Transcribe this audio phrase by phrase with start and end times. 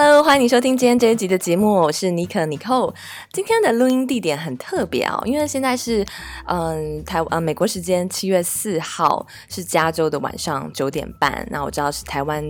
[0.00, 2.94] Hello，欢迎你收听今天这一集的节目，我是尼可尼寇。
[3.32, 6.06] 今天的录音地点很特别哦，因为现在是
[6.46, 11.44] 嗯台呃美国时间七月四号是加州的晚上九点半。
[11.50, 12.44] 那我知道是台湾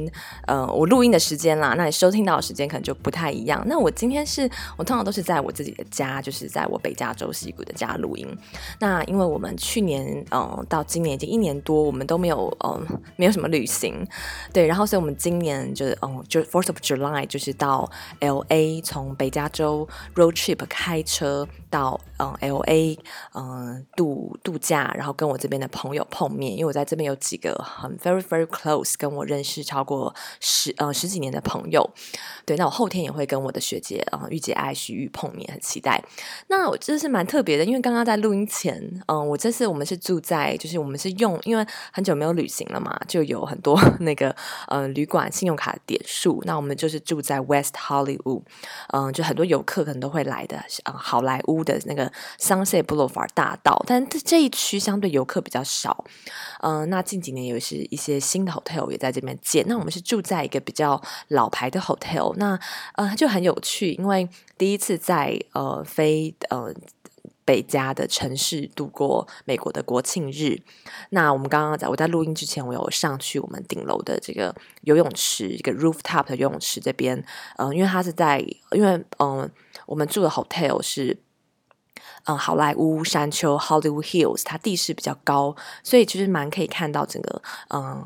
[0.47, 3.65] 呃我录音的时间啦，那你收听到的时间可能就不太一样。
[3.67, 4.43] 那我今天是
[4.77, 8.29] 我通常都是在我自己的家，就是在我北加州西谷的家录音。
[8.79, 14.07] 那因为我们去年嗯、呃、到今年已经一年多，我们都没有嗯、呃、没有什么旅行，
[14.53, 17.38] 对，然后所以我们今年就是嗯就 Fourth of July 就。
[17.39, 17.89] 就是到
[18.19, 22.99] L A，从北加州 road trip 开车到嗯 L A，
[23.35, 31.89] 嗯度度假，然后跟我这边的朋友碰面，因为我在这边有几个很 very very close，跟我认识超过十呃十几年的朋友。
[32.45, 36.03] 对，那我后天也会跟我的学姐啊御姐爱徐玉碰面，很期待。
[36.49, 44.35] 那我这是蛮特别的，因为刚刚在录音前，嗯，我这次我们是住在，就是我们是用，因为很久没有旅行了嘛，就有很多 那个
[44.69, 48.43] 呃旅馆信用卡点数，那我们就是住在 West Hollywood，
[48.93, 56.05] 嗯，就很多游客可能都会来的，嗯，好莱坞的那个 Sunset Boulevard 大道，但这这一区相对游客比较少，
[56.61, 62.35] 嗯，那近几年有是一些新的 hotel 也在这边建，那我们是住在一个比较老牌的 hotel。
[62.37, 62.59] 那
[62.95, 66.73] 呃就很有趣，因为第一次在呃非呃
[67.45, 70.61] 北加的城市度过美国的国庆日。
[71.11, 77.17] 那我们刚刚在我在录音之前，我有上去我们顶楼的这个游泳池，一个 rooftop 的游泳池这边。
[77.57, 78.39] 嗯、呃，因为它是在，
[78.73, 79.51] 因为嗯、呃，
[79.87, 81.17] 我们住的 hotel 是
[82.25, 87.43] 嗯、好莱坞山丘 Hollywood Hills，它地势比较高，所以其实蛮可以看到整个
[87.75, 88.05] 嗯。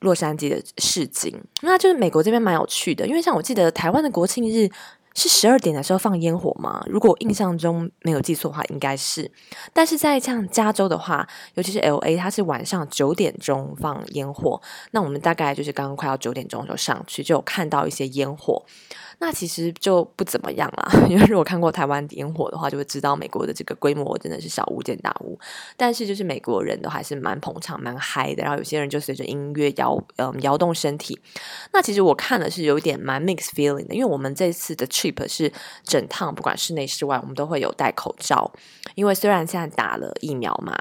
[0.00, 4.70] 洛杉矶的市景，那就是美国这边蛮有趣的，因为像我记得台湾的国庆日
[5.14, 9.28] 是十二点的时候放烟火嘛，如果印象中没有记错的话，应该是。
[9.72, 18.62] 但是在像加州的话，尤其是 LA，它是晚上九点钟放烟火，那我们大概就是刚刚快要九点钟的时候上去，就有看到一些烟火。
[19.18, 25.38] 那其实就不怎么样啦，因为如果看过台湾烟火的话，就会知道美国的这个规模真的是小巫见大巫。
[25.74, 31.18] 但是就是美国人都还是蛮捧场、蛮嗨的，然后有些人就随着音乐摇，嗯，摇动身体。
[31.72, 35.50] 那其实我看了是有点蛮 mixed feeling 的，因为我们这次的 trip 是
[35.82, 38.52] 整趟不管室内室外，我们都会有戴口罩。
[38.96, 40.76] 因为虽然现在打了疫苗嘛，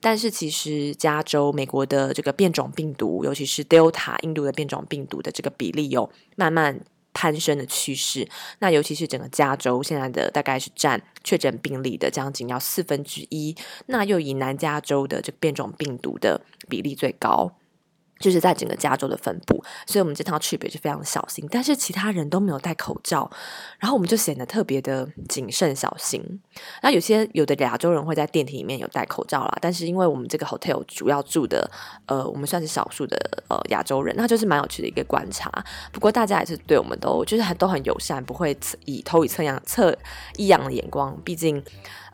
[0.00, 6.80] 但是其实加州美国的这个变种病毒，尤其是 Delta 印度的变种病毒的这个比例有慢慢。
[7.12, 8.28] 攀升的趋势，
[8.60, 13.56] 那尤其是整个加州现在的大概是占确诊病例的将近要四分之一，
[13.86, 17.52] 那又以南加州的这变种病毒的比例最高。
[18.20, 23.28] 就是在整个加州的分布，所以我们这趟 trip 也是非常小心，但是其他人都没有戴口罩，
[23.78, 26.22] 然后我们就显得特别的谨慎小心。
[26.82, 31.68] 那有些有的亚洲人会在电梯里面有戴口罩啦，但是因为我们这个 hotel 主要住的，
[32.06, 33.16] 呃，我们算是少数的
[33.48, 35.50] 呃亚洲人，那就是蛮有趣的一个观察。
[35.90, 38.54] 不过大家也是对我们都就是很都很友善，不会
[38.84, 39.96] 以投以侧样侧
[40.36, 41.62] 异样的眼光，毕竟。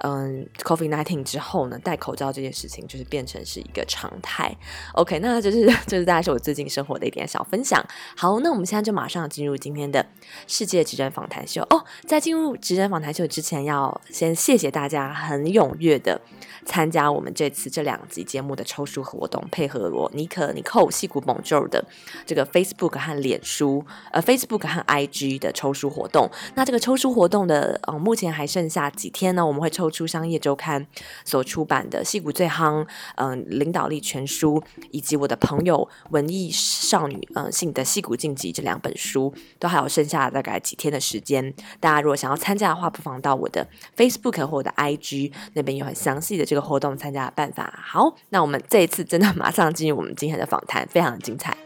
[0.01, 4.55] 嗯，COVID nineteen 之后呢，戴口罩这件事情就是变成是一个常态。
[4.93, 7.83] OK，那就是就是大概是我最近生活的一点小分享。
[8.15, 10.05] 好，那我们现在就马上进入今天的
[10.47, 11.83] 世界职人访谈秀哦。
[12.05, 16.21] 在进入职人访谈秀之前，要先谢谢大家很踊跃的
[16.67, 21.83] 参加我们这次这两集节目的抽书活动，配合我尼可尼寇矽谷 Bonjour 的
[22.27, 26.31] 这个 Facebook 和脸书呃 Facebook 和 IG 的抽书活动。
[26.55, 29.45] 那这个抽书活动的呃目前还剩下几天呢？
[29.45, 29.87] 我们会抽。
[29.97, 30.87] 出商业周刊
[31.25, 41.53] 所出版的《矽谷最夯》嗯领导力全书，以及我的朋友文艺少女嗯性的戏骨晋级这两本书，都还有剩下大概几天的时间。
[41.81, 43.67] 大家如果想要参加的话，不妨到我的
[43.97, 47.79] Facebook 或我的 IG 那边有很详细的这个活动参加的办法。
[47.85, 51.57] 好，那我们这一次真的马上进入我们今天的访谈，非常的精彩。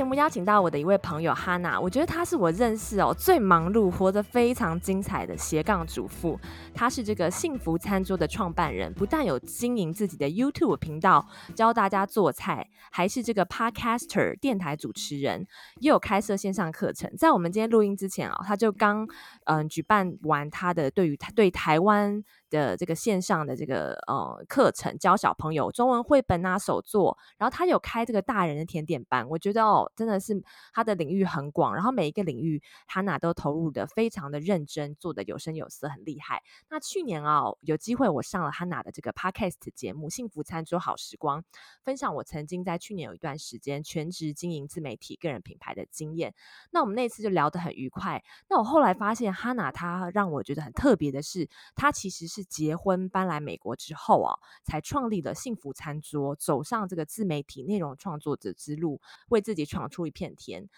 [0.00, 6.40] 节目邀请到我的一位朋友哈娜，我觉得她是我认识哦最忙碌、活得非常精彩的斜杠主妇。
[6.72, 15.46] 她是这个幸福餐桌的创办人，不但有经营自己的 YouTube 频道教大家做菜，还是这个 Podcaster 电台主持人，
[15.80, 17.14] 也有开设线上课程。
[17.18, 19.06] 在我们今天录音之前啊、哦，他就刚
[19.44, 30.42] 嗯举办完她的对于对台湾的这个线上的这个呃课程，教小朋友中文绘本啊、手作，然后他有开这个大人的甜点班，我觉得哦，真的是
[30.74, 36.42] 他的领域很广，然后每一个领域哈娜都投入的非常的认真，做的有声有色，很厉害。
[36.68, 41.40] 那去年、哦，有机会我上了哈娜的这个 podcast 节目《幸福餐桌好时光》，
[41.84, 46.34] 分享我曾经在去年有一段时间全职经营自媒体个人品牌的经验。
[46.70, 48.22] 那我们那次就聊得很愉快。
[48.48, 60.68] 那我后来发现哈娜她让我觉得很特别的是，她其实是结婚搬来美国之后啊，才创立了幸福餐桌，走上这个自媒体内容创作者之路，为自己闯出一片天。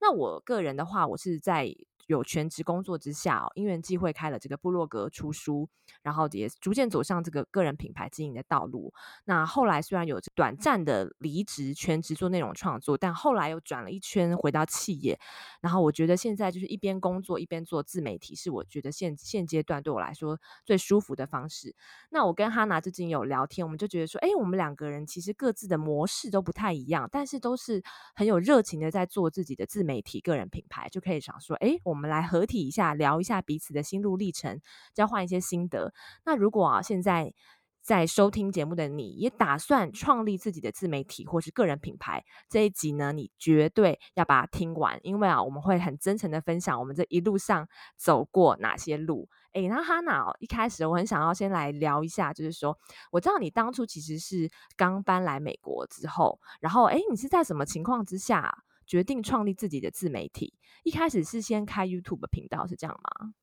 [0.00, 1.74] 那我个人的话，我是在。
[2.12, 5.68] 有全职工作之下，哦，因缘际会开了这个部落格出书，
[6.02, 8.92] 然后也逐渐走上这个个人品牌经营的道路。
[9.24, 15.18] 那后来虽然有短暂的离职，全职做内容创作，但后来又转了一圈回到企业。
[15.60, 21.74] 然后我觉得现在就是一边工作一边做自媒体，是我觉得现现阶段对我来说最舒服的方式。
[22.10, 27.82] 那我跟哈娜最近有聊天，我们就觉得说，哎，我们两个人其实各自的模式都不太一样，但是都是
[28.14, 32.01] 很有热情的在做自己的自媒体个人品牌，就可以想说，哎，我们。
[32.02, 34.60] 我们来合体一下，聊一下彼此的心路历程，
[34.92, 35.94] 交换一些心得。
[36.24, 37.32] 那如果啊，现在
[37.80, 49.28] 在收听节目的你也打算创立自己的自媒体或是个人品牌，这一集呢，你绝对要把它听完，因为啊，我们会很真诚的分享我们这一路上走过哪些路。
[49.52, 52.76] 诶，那哈娜哦，一开始我很想要先来聊一下，就是说，
[53.12, 58.64] 我知道你当初其实是刚搬来美国之后，然后诶，你是在什么情况之下？
[58.86, 63.34] 决定创立自己的自媒体，一开始是先开 YouTube 频道，是这样吗？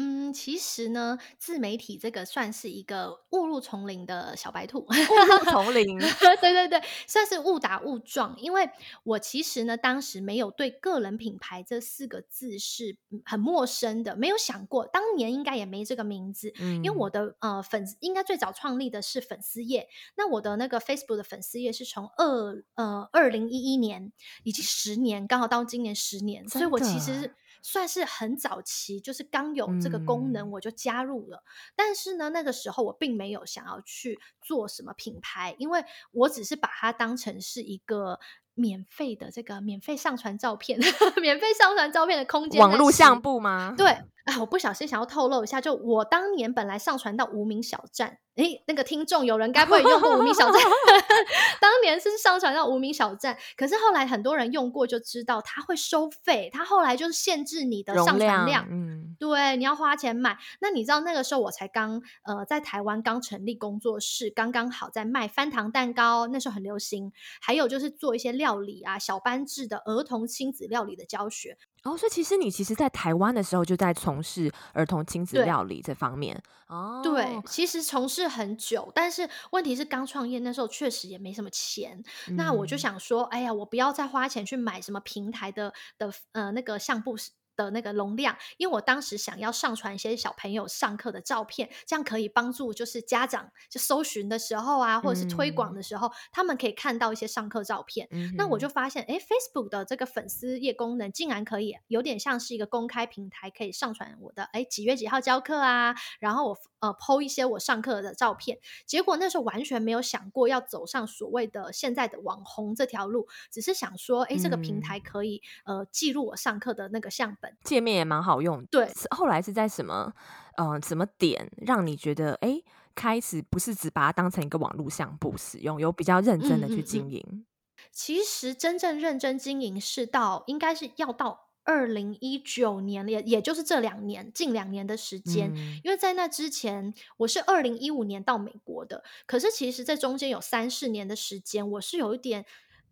[0.00, 4.78] 嗯，其实呢，自媒体这个算是一个误入丛林的小白兔。
[4.78, 5.98] 误入丛林，
[6.40, 8.36] 对对对，算是误打误撞。
[8.38, 8.70] 因为
[9.02, 16.52] 我其实呢，当时没有对个人品牌这四个字是很陌生的，没有想过，当年应该也没这个名字。
[16.60, 24.12] 嗯，因为我的呃粉应该最早创立的是粉丝页，那我的那个 Facebook 的粉丝页是从二呃二零一一年，
[24.44, 27.34] 已经十年，刚好到今年十年，所以我其实。
[27.62, 31.38] 算是很早期，就是刚有这个功能我就加入了。
[31.38, 31.72] 嗯。
[31.76, 38.18] 但是呢，那个时候我并没有想要去做什么品牌，因为我只是把它当成是一个
[38.54, 40.78] 免费的这个免费上传照片、
[41.22, 42.60] 免费上传照片的空间。
[42.60, 43.74] 网络相簿吗？
[43.76, 43.96] 对
[44.28, 48.18] 啊，我不小心想要透露一下，就我当年本来上传到无名小站。
[48.34, 50.62] 诶，那个听众有人该不会用过无名小站？
[51.60, 60.38] 当年是上传到无名小站，可是后来很多人用过就知道它会收费，它后来就是限制你的上传量，量，嗯，对，你要花钱买。
[60.60, 71.58] 那你知道那个时候我才刚呃在台湾刚成立工作室，刚刚好在卖翻糖蛋糕，那时候很流行，还有就是做一些料理啊，小班制的儿童亲子料理的教学。
[71.84, 76.40] 哦，所以其实你其实，在台湾的时候就在从事儿童亲子料理这方面。
[76.66, 82.02] 哦，对，其实从事很久，但是问题是刚创业那时候确实也没什么钱。
[82.28, 82.36] 嗯。
[82.36, 87.16] 那我就想说，哎呀，我不要再花钱去买什么平台的的呃那个相簿。
[87.58, 98.06] 的那个容量，因为我当时想要上传一些小朋友上课的照片，这样可以帮助就是家长就搜寻的时候啊，或者是推广的时候，嗯、他们可以看到一些上课照片。
[98.12, 108.58] 嗯、那我就发现，哎，Facebook 的这个粉丝页功能竟然可以有点像是一个公开平台，可以上传我的哎几月几号教课啊，然后我呃 po 一些我上课的照片。
[108.86, 117.47] 结果那时候完全没有想过要走上所谓的现在的网红这条路，只是想说，哎，这个平台可以呃记录我上课的那个相本。
[117.62, 118.90] 界面也蛮好用，对。
[119.10, 120.12] 后来是在什么，
[120.56, 122.60] 嗯、呃，什么点让你觉得，哎，
[122.94, 127.24] 开始不是只把它当成一个网络项目使用，有比较认真的去经营？
[127.28, 127.46] 嗯嗯嗯。
[127.92, 135.52] 其实真正认真经营是到，应该是要到二零一九年，也也就是这两年，近两年的时间。
[135.54, 135.80] 嗯。
[135.84, 142.44] 因为在那之前，我是二零一五年到美国的，可是其实这中间有三四年的时间，我是有一点。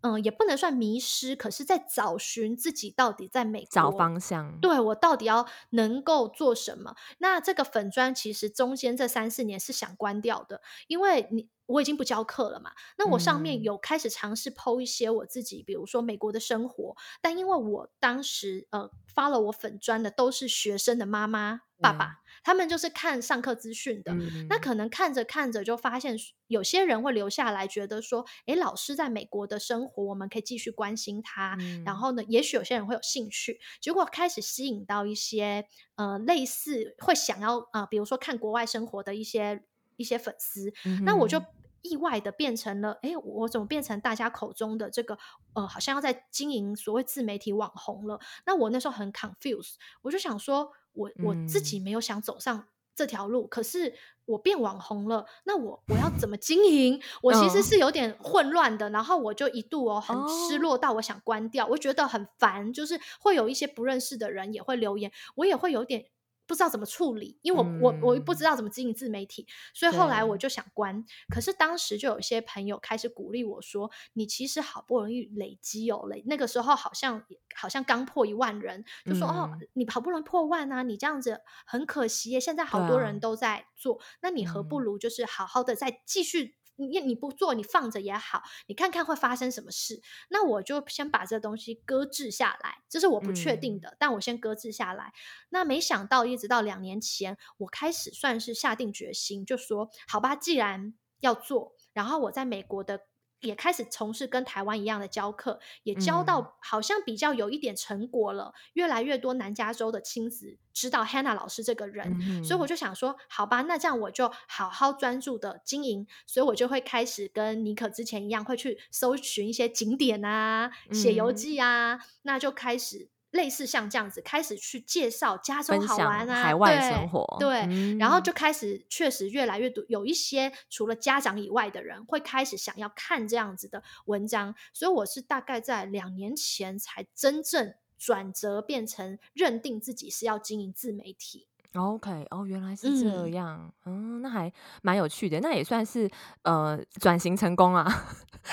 [0.03, 4.59] 嗯，也不能算迷失，可是在找寻自己到底在美国找方向。
[4.61, 6.95] 对，我到底要能够做什么？
[7.19, 12.73] 那这个粉砖其实中间这三四年是想关掉的，因为你我已经不教课了嘛。
[12.99, 21.63] 那我上面有开始尝试 po 一些我自己，比如说美国的生活，但因为我当时呃发了我粉砖的都是学生的妈妈。
[21.79, 31.57] 爸爸，他们就是看上课资讯的，嗯，那可能看着看着就发现，有些人会留下来，觉得说，诶，老师在美国的生活，我们可以继续关心他。
[31.59, 39.65] 嗯、然后呢，也许有些人会有兴趣，结果开始吸引到一些呃类似会想要啊、呃，比如说看国外生活的一些
[39.97, 41.03] 一些粉丝，嗯。
[41.05, 41.43] 那我就
[41.83, 45.19] 意外的变成了，诶，我怎么变成大家口中的这个
[45.55, 48.21] 呃，好像要在经营所谓自媒体网红了？
[48.45, 50.71] 那我那时候很 confused，我就想说。
[50.97, 57.01] 我我自己没有想走上这条路，可是我变网红了，那我我要怎么经营？
[57.23, 66.07] 我其实是有点混乱的，然后我就一度哦很失落到我想关掉，我觉得很烦，就是会有一些不认识的人也会留言，我也会有点。
[66.47, 71.05] 不知道怎么处理，因为我、嗯、我我不知道怎么经营自媒体，所以后来我就想关。
[71.29, 77.25] 可是当时就有一些朋友开始鼓励我说：“你其实好不容易累积哦，累那个时候好像
[77.55, 82.41] 好像刚破一万人，就说、嗯、哦，你好不容易破万啊，你这样子很可惜耶。
[82.41, 90.01] 现在好多人都在做，啊、那你何不如就是好好的再继续。”你你不做，你放着也好，你看看会发生什么事。
[90.31, 95.13] 那我就先把这东西搁置下来，这是我不确定的，嗯、但我先搁置下来。
[95.49, 103.07] 那没想到，一直到两年前，我开始算是下定决心，就说好吧，既然要做，然后我在美国的。
[103.47, 108.53] 也开始从事跟台湾一样的教课，也教到好像比较有一点成果了。
[108.55, 116.07] 嗯、越来越多南加州的亲子知道 Hannah 老师这个人，嗯、所以我就想说，好吧，那这样我就好好专注的经营。
[116.27, 123.09] 所以我就会开始跟妮可之前一样，会去搜寻一些景点啊，写游记啊，嗯、那就开始。
[123.37, 141.47] 类似像这样子，开始去介绍加州好玩啊，海外生活，对，对嗯、然后就开始确实越来越多，有一些除了家长以外的人会开始想要看这样子的文章，所以我是大概在两年前才真正转折，变成认定自己是要经营自媒体。
[141.75, 144.51] OK，哦，原来是这样，嗯，嗯，那还
[144.81, 146.11] 蛮有趣的，那也算是
[146.43, 147.85] 呃转型成功啊，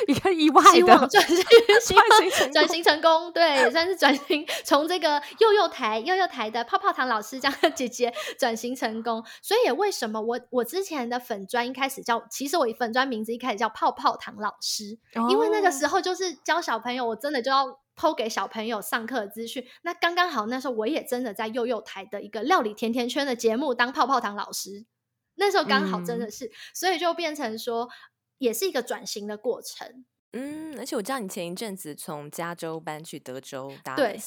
[0.08, 1.96] 一个意外的转型，
[2.52, 17.80] 转型成功，对，也算是转型从这个幼幼台幼幼台的泡泡糖老师这样的姐姐转型成功，所以也为什么我我之前的粉专一开始叫，其实我粉专名字一开始叫泡泡糖老师，哦、因为那个时候就是教小朋友，我真的就要。
[17.96, 24.88] 抛给小朋友上课的资讯，那刚刚好，那时候我也真的在幼幼台的一个料理甜甜圈的节目当泡泡糖老师，
[25.36, 27.88] 那时候刚好真的是，嗯、所以就变成说，
[28.44, 30.06] 也是一个转型的过程。
[30.34, 34.20] 嗯，而且我知道你前一阵子从加州搬去德州，对，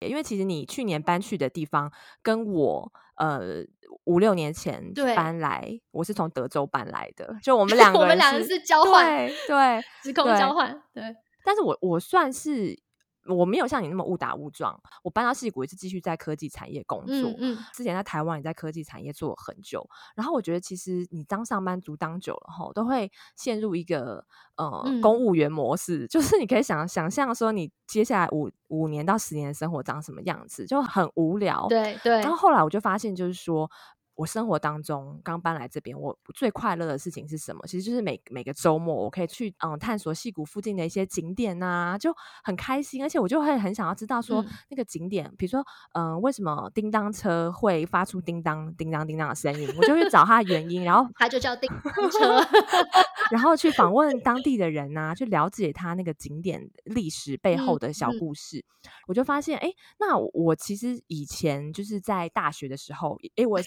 [0.00, 3.64] 因为其实你去年搬去的地方跟我呃
[4.04, 12.80] 五六年前搬来，我是从德州搬来的，就我 们两个人我们两个是交换，对，时空交换，对，对但是我我算是。
[13.26, 17.14] 我没有像你那么误打误撞，我搬到矽谷也是继续在科技产业工作。
[17.38, 24.24] 嗯，嗯之前在台湾也在科技产业做了很久，然后我觉得其实你当上班族当久了后，都会陷入一个
[24.56, 31.66] 呃、嗯、公务员模式， 就是你可以想想象说你接下来五五年到十年的生活长什么样子，就很无聊。
[31.68, 32.20] 对对。
[32.20, 33.70] 然后后来我就发现，就是说。
[34.14, 37.62] 我生活当中刚搬来这边，我最快乐的事情是什么？
[37.66, 42.14] 其实就是每每个周末，我可以去嗯探索戏谷附近的一些景点呐、啊，就
[42.44, 43.02] 很开心。
[43.02, 45.64] 而且我就会很想要知道说、嗯、那个景点，比如说
[45.94, 52.40] 嗯为什么叮当车会发出叮当叮当叮当的声音，我就去找它的原因，然后它就叫叮当车，
[53.32, 58.58] 然后去访问当地的人呐、啊，去了解它那个景点历史背后的小故事。
[58.58, 63.60] 嗯嗯、我就发现，哎，那我其实以前就是在大学的时候，哎，我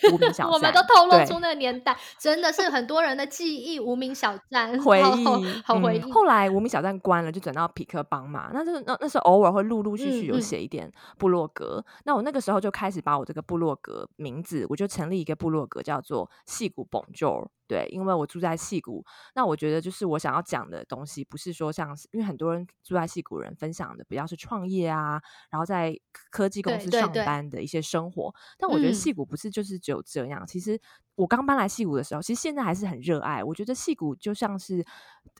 [0.43, 3.79] 我们都透露出那个年代，真的是很多人的记忆。
[3.79, 5.25] 无名小站回忆，
[5.63, 5.99] 好回忆。
[5.99, 8.49] 嗯、后来无名小站关了，就转到匹克邦嘛。
[8.53, 11.75] 那就是那那时候偶尔会陆陆续续有写一点部落格。
[11.77, 17.47] 嗯嗯、那我那个时候就开始把我这个部落格名字，我就成立一个部落格，叫做戏谷 Bonjour。
[17.67, 25.99] 对，因为我住在戏谷，那我觉得就是我想要讲的东西，不是说像，因为很多人住在戏谷人分享的比较是创业啊，然后在
[26.29, 30.79] 科技公司上班的一些生活，但我觉得戏谷不是就是只有这样，其实。
[31.15, 33.43] 我刚搬来戏谷的时候，其实现在还是很热爱。
[33.43, 34.85] 我觉得戏谷就像是，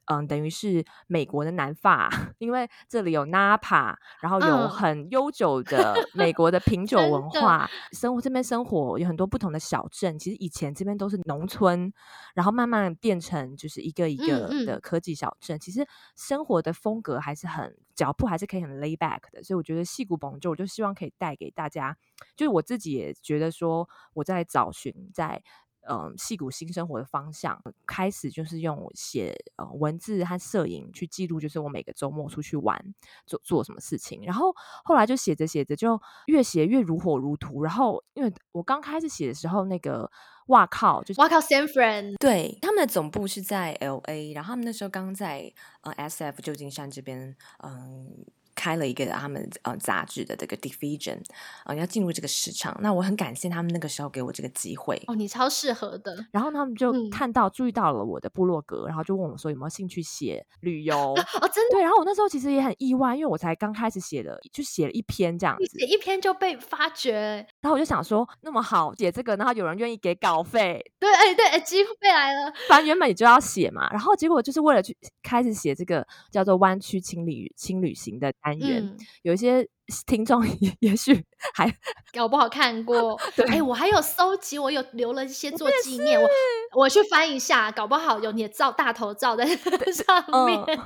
[0.06, 7.66] 嗯，等于是美国的南法， 因为这里有 Napa，然后有很悠久的 美国的品酒文化。
[7.66, 11.92] 的生活这边生活有很多不同的小镇，其实以前这边都是农村，
[12.34, 15.56] 然后慢慢变成就是一个一个的科技小镇。
[15.56, 21.98] 嗯嗯，其实生活的风格还是很脚步还是可以很 lay back 的，所以我觉得戏谷 Bonjour，我就希望可以带给大家，
[22.38, 25.44] 就是我自己也觉得说我在找寻在。
[25.88, 32.80] 嗯，戏谷新生活的方向开始就是用写呃文字和摄影去记录，就是我每个周末出去玩
[33.26, 34.22] 做做什么事情。
[34.24, 37.64] 然后后来就写着写着，就越写越如火如荼。
[37.64, 40.10] 然后因为我刚开始写的时候，那个
[40.48, 48.26] 哇靠，就是哇靠，San Fran，对，他们的总部是在 LA，然后他们那时候刚在呃 SF 旧金山这边嗯。
[48.56, 51.18] 开了一个他们呃杂志的这个 division
[51.64, 52.76] 啊、呃，要进入这个市场。
[52.82, 55.02] 那我很感谢他们那个时候给我这个机会。
[55.08, 56.26] 哦，你超适合的。
[56.32, 61.76] 然后他们就看到、嗯、注意到了我的部落格，然后就问我说有没有兴趣写旅游 哦，真的。
[61.76, 67.46] 对，然后我那时候其实也很意外，因为我才刚开始写的，就写了一篇这样子，写一篇就被发掘。
[67.62, 72.54] 然后我就想说，那么好写这个，然后有人愿意给稿费，对，哎对，哎机会来了。
[72.70, 79.68] 反正原本你就要写嘛，然后结果就是为了去开始写这个叫做湾区轻旅轻旅行的单元，嗯、有一些。
[80.06, 81.72] 听众 也也许还
[82.14, 86.30] 搞不好看过， 对，哎，我还有搜集，我有留了一些做纪念，我
[86.74, 90.60] 我去翻一下，搞不好有你的照大头照在上面。
[90.68, 90.78] 嗯、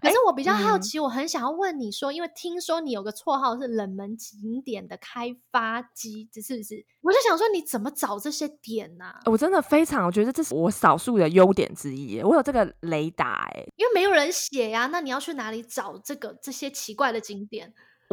[0.00, 6.84] 可是我比较好奇，我很想要问你说，因为听说你有个绰号是冷门景点的开发机，这是不是？
[7.00, 9.20] 我就想说，你怎么找这些点呢、啊？
[9.26, 17.61] 我真的非常，我觉得这是我少数的优点之一，我有这个雷达，哎，因为没有人写呀，那你要去哪里找这个这些奇怪的景点？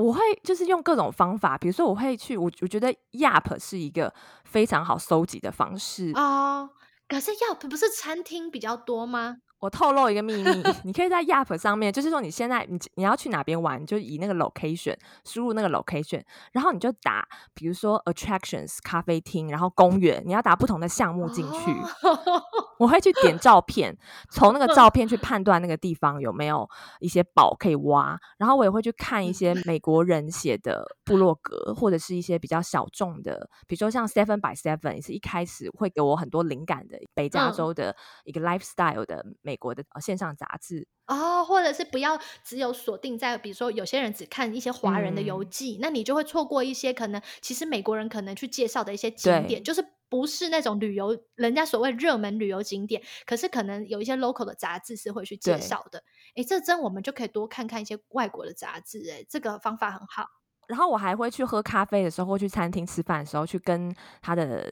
[0.02, 4.14] 我会就是用各种方法，比如说我会去，我我觉得 Yap 是一个
[4.46, 6.68] 非常好搜集的方式啊。
[7.08, 9.38] 可是 Yap 不是餐厅比较多吗？
[9.60, 16.24] 我透露一个秘密，你可以在 Yelp 上面，就是说你现在你你要去哪边玩，就以那个 location 输入那个 location，
[16.54, 21.72] 然后你就打，比如说 attractions 咖啡厅，然后公园，你要打不同的项目进去。
[22.04, 22.42] Oh.
[22.80, 23.98] 我会去点照片，
[24.32, 26.66] 从那个照片去 判断那个地方有没有
[27.02, 39.26] 一些宝可以挖，然后我也会去看一些美国人写的部落格，或者是一些比较小众的，比如说像 Seven by Seven 也是一开始会给我很多灵感的北加州的一个 lifestyle 的。
[39.50, 56.04] 美国的线上杂志哦，或者是不要只有锁定在，比如说有些人只看一些华人的游记，嗯，那你就会错过一些可能其实美国人可能去介绍的一些景点，就是不是那种旅游人家所谓热门旅游景点，可是可能有一些 local 的杂志是会去介绍的。
[56.36, 60.28] 哎，这真我们就可以多看看一些外国的杂志，哎，这个方法很好。
[60.68, 63.92] 然后我还会去喝咖啡的时候，或去餐厅吃饭的时候，去跟
[64.22, 64.72] 他的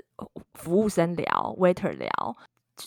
[0.53, 1.25] 服务生聊
[1.57, 2.09] ，waiter 聊。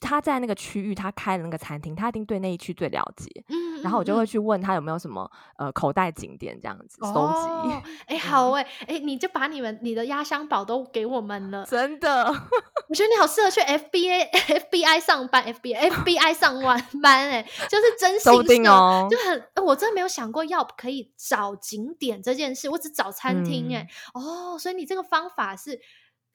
[0.00, 3.28] 他在那个区域，他开了那个餐厅，他一定对那一区最了解。
[3.48, 5.28] 嗯，然后我就会去问他有没有什么
[5.58, 7.90] 呃口袋景点这样子搜集。
[8.06, 12.24] 哎、哦， 好哎，哎，你就把你们你的压箱宝都给我们了，真的。
[12.88, 14.30] 我觉得你好适合去 FBA
[14.70, 24.54] FBI 上班，FBI FBI 上晚班哎，就是真心定哦，就很我真的没有想过要可以找景点这件事，我只找餐厅哎、嗯。
[24.54, 25.80] 哦，所以你这个方法是，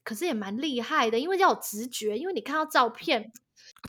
[0.04, 3.32] 可是也蛮厉害的，因为要有直觉，因为你看到照片。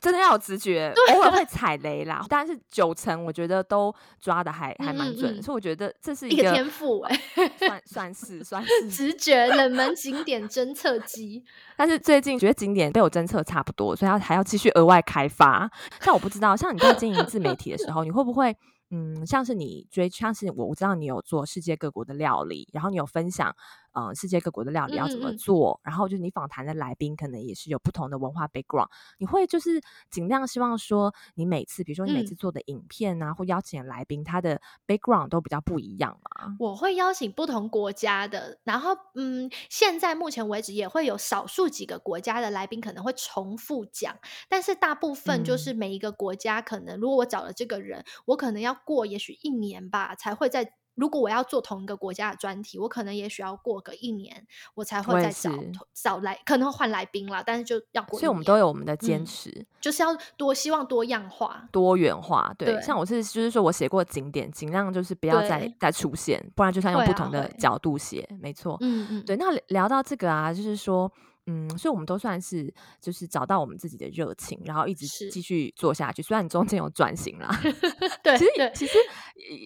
[0.01, 7.19] 真的要有直觉，偶尔会踩雷啦，但是九成我觉得都抓的还还蛮准，嗯嗯，所以我觉得这是一个，天赋哎，
[7.57, 11.43] 算算是算是 直觉冷门景点侦测机。
[11.75, 15.69] 但是最近觉得景点被我侦测差不多，所以要还要继续额外开发。
[16.01, 18.55] 像我不知道，像你在经营自媒体的时候，你会不会？
[18.89, 36.55] 嗯，像是你追，像是我我知道你有做世界各国的料理，然后你有分享，嗯、呃，世界各国的料理要怎么做，嗯嗯，然后就是你访谈的来宾可能也是有不同的文化 background，你会就是尽量希望说，你每次比如说你每次做的影片啊，嗯、或邀请的来宾，他的 background 都比较不一样嘛？
[36.59, 48.77] 我会邀请不同国家的，然后嗯，现在目前为止也会有少数几个国家的来宾可能会重复讲，但是大部分就是每一个国家可能，如果我找了这个人，我可能要。
[48.85, 50.73] 过也许一年吧，才会在。
[50.97, 55.51] 如果我要做同一个国家的专题，我可能也许要过个一年，我才会再找
[55.93, 57.43] 找来，可能会换来宾啦。
[57.45, 58.19] 但是就要过。
[58.19, 62.51] 所以我们都有我们的坚持、嗯，就是要多希望多样化、多元化。
[62.57, 68.75] 对，对像我是就是说我写过景点，尽量就是不要再再出现，不然就算用不同的角度写，没错。
[68.81, 69.37] 嗯嗯，对。
[69.37, 71.11] 那聊到这个啊，就是说。
[71.49, 76.21] 嗯，所以我们都算是就是找到我们自己的热情，然后一直继续做下去。
[76.21, 77.49] 虽然你中间有转型啦，
[78.21, 78.93] 对，其实其实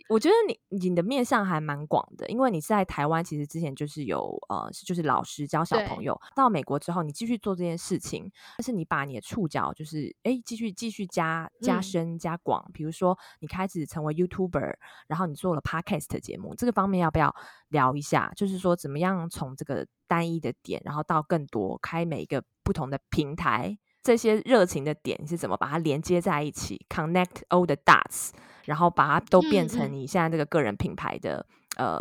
[0.08, 14.76] 我觉得你你的面向还蛮广的，因为你在台湾其实之前就是有呃，就是老师教小朋友，到美国之后你继续做这件事情，但是你把你的触角就是哎继续继续加加深加广，比如说你开始成为 YouTuber，
[15.08, 17.36] 然后你做了 Podcast 节目，这个方面要不要
[17.70, 18.32] 聊一下？
[18.36, 19.88] 就是说怎么样从这个。
[20.12, 28.32] 单一的点，然后到更多开每一个不同的平台，这些热情的点你是怎么把它连接在一起？Connect all the dots，
[28.65, 31.45] 然后把它都变成你现在这个个人品牌的。
[31.78, 31.97] 呃，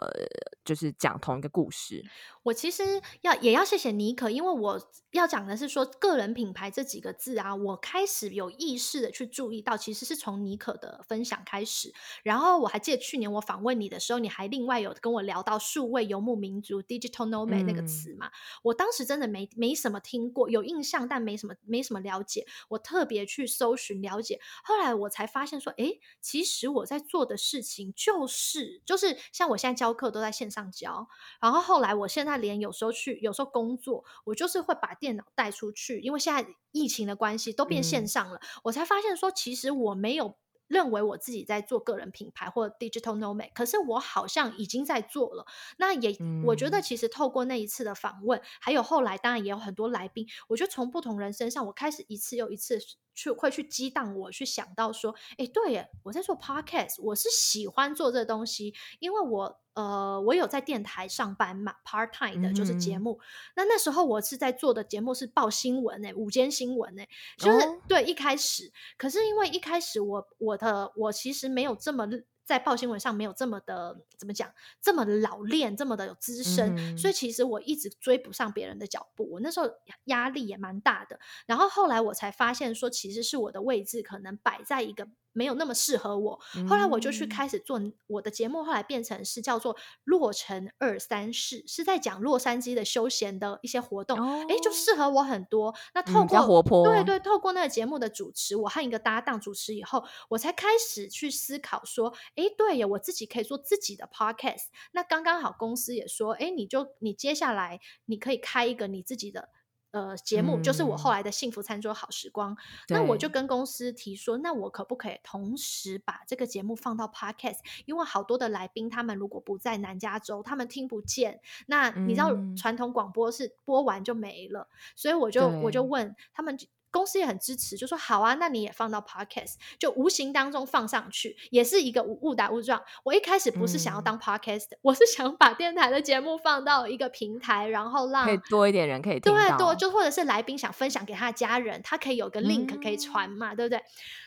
[0.70, 2.04] 就是讲同一个故事。
[2.44, 4.80] 我其实要也要谢谢妮可，因为我
[5.10, 11.92] 要讲的是说个人品牌这几个字啊，我开始有意识的去注意到，其实是从妮可的分享开始。
[12.22, 22.46] 然后我还记得去年我访问你的时候，你还另外有跟我聊到数位游牧民族 （digital nomad） 那个词嘛，嗯、我当时真的没没什么听过，有印象但没什么没什么了解。
[22.68, 31.06] 我特别去搜寻了解，后来我才发现说，哎，其实我在做的事情就是就是像我现在教课都在线上教，
[31.38, 32.30] 然后后来我现在。
[32.30, 40.36] 那连有时候去，有时候工作，我就是会把电脑带出去，因为现在疫情的关系都变线上了，嗯、我才发现说，其实我没有
[40.68, 45.44] 认为我自己在做个人品牌或 digital nomad，可是我好像已经在做了。
[45.78, 52.78] 那也，嗯、我觉得其实透过那一次的访问，还有后来当然也有很多来宾，我觉得从不同人身上，我开始一次又一次。
[53.12, 63.18] 去会去激荡我，去想到说，哎，对耶，我在做 podcast，我是喜欢做这东西，因为我呃，我有在电台上班嘛，part time 的就是节目。
[63.20, 63.24] 嗯、
[63.56, 72.06] 那那时候我是在做的节目是报新闻诶，午间新闻诶，就是、哦、对一开始，可是因为一开始我我的我其实没有这么。
[72.42, 79.24] 在报新闻上没有这么的怎么讲，这么老练，这么的有资深，嗯、所以其实我一直追不上别人的脚步。
[79.30, 79.70] 我那时候
[80.06, 85.06] 压力也蛮大的，然后后来我才发现说，其实是我的位置可能摆在一个。
[85.32, 95.74] 没有那么适合我，后来我就去开始做我的节目，后来变成是叫做“洛城二三事”，是在讲洛杉矶的休闲的一些活动，哎、哦，就适合我很多。
[95.94, 104.64] 那透过、嗯、活泼对对，透过那个节目的主持，我和一个搭档主持以后，我才开始去思考说，哎，对呀，我自己可以做自己的 podcast。
[104.92, 109.48] 那刚刚好公司也说，哎，你就你接下来你可以开一个你自己的。
[109.92, 112.52] 呃，节目就是我后来的幸福餐桌好时光。
[112.52, 112.56] 嗯、
[112.88, 117.58] 那我就跟公司提说，那我可不可以同时把这个节目放到 Podcast？
[117.86, 121.40] 因为好多的来宾他们如果不在南加州，他们听不见。
[121.66, 126.58] 那你知道传统广播是播完就没了，嗯、所以我就我就问他们。
[126.90, 132.82] 公司也很支持，就说好啊，那你也放到 Podcast，就无形当中放上去，也是一个误打误撞。
[133.04, 139.38] 我一开始不是想要当 Podcast，嗯、我是想把电台的节目放到一个平台，然后让可以多一点人可以听到。
[139.38, 143.82] 对，多就或者是来宾想分享给他的家人，他可以有个 link 可以传嘛，嗯、对不对？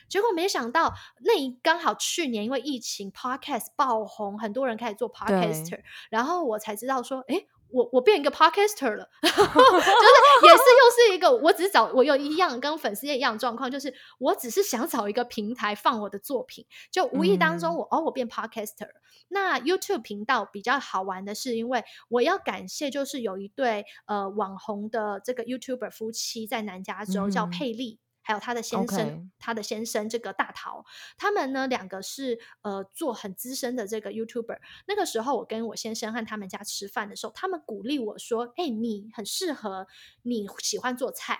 [0.08, 7.46] 结果没想到那一刚好去年因为疫情 Podcast 爆红，很多人开始做 Podcaster，然后我才知道说，哎。
[7.74, 18.90] 我我变一个 podcaster 了， 就是也是又是一个，我只是找我有一样跟粉丝也一样状况，就是我只是想找一个平台放我的作品，就无意当中我、嗯、哦我变 podcaster。
[19.30, 28.00] 那 YouTube 频道比较好玩的是，因为我要感谢就是有一对呃网红的这个 YouTuber 夫妻在南加州、嗯、叫佩丽。
[28.24, 30.84] 还有他的先生.他的先生这个大桃，
[31.18, 34.58] 他们呢两个是呃做很资深的这个 YouTuber。
[34.88, 39.88] 那个时候我跟我先生和他们家吃饭的时候，他们鼓励我说：“哎，你很适合，
[40.24, 41.40] 你喜欢做菜。”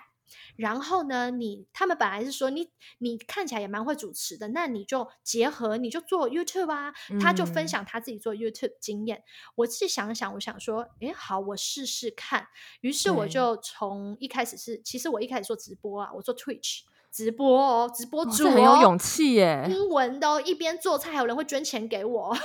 [0.56, 6.92] 然后呢，你他们本来是说你你看起来也蛮会主持的，那你就结合你就做 YouTube 啊。
[7.10, 9.24] 嗯、他就分享他自己做 YouTube 经验。
[9.56, 12.48] 我自己想想，我想说，哎，好，我试试看。
[12.80, 16.82] 于是我就从一开始是，其实我一开始做直播啊，我做 Twitch。
[17.14, 19.64] 直播哦，直播主、哦、很有勇气耶！
[19.70, 22.34] 英文的、哦，一边做菜，还有人会捐钱给我，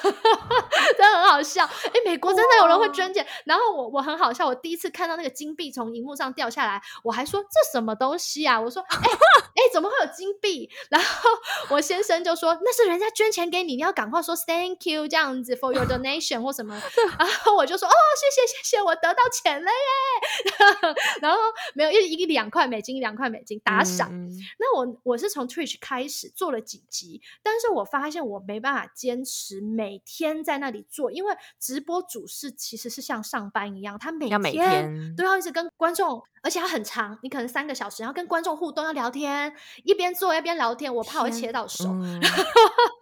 [0.96, 1.66] 真的很好笑。
[1.66, 8.62] 哎，美国真的有人会捐钱，然后我我很好笑，我第一次看到那个金币从荧幕上掉下来，我还说这什么东西啊？
[8.62, 10.70] 我说哎哎， 怎么会有金币？
[10.92, 11.30] 然后
[11.72, 16.80] 我先生就说那是人家捐钱给你，你要赶快说 thank you 这样子 for your donation 或什么。
[17.18, 20.96] 然后我就说哦，谢谢谢谢，我得到钱了耶！
[21.22, 21.40] 然后
[21.74, 24.10] 没有一一两块美金，一两块美金打赏。
[24.12, 39.54] 嗯那我我是从 Twitch 开始做了几集，但是我发现我没办法坚持每天在那里做，因为直播主是其实是像上班一样，他每天，每天都要一直跟观众，而且要很长，你可能三个小时，然后跟观众互动要聊天，
[39.86, 41.86] 一边做一边聊天，我怕我会切到手。
[41.96, 42.20] 嗯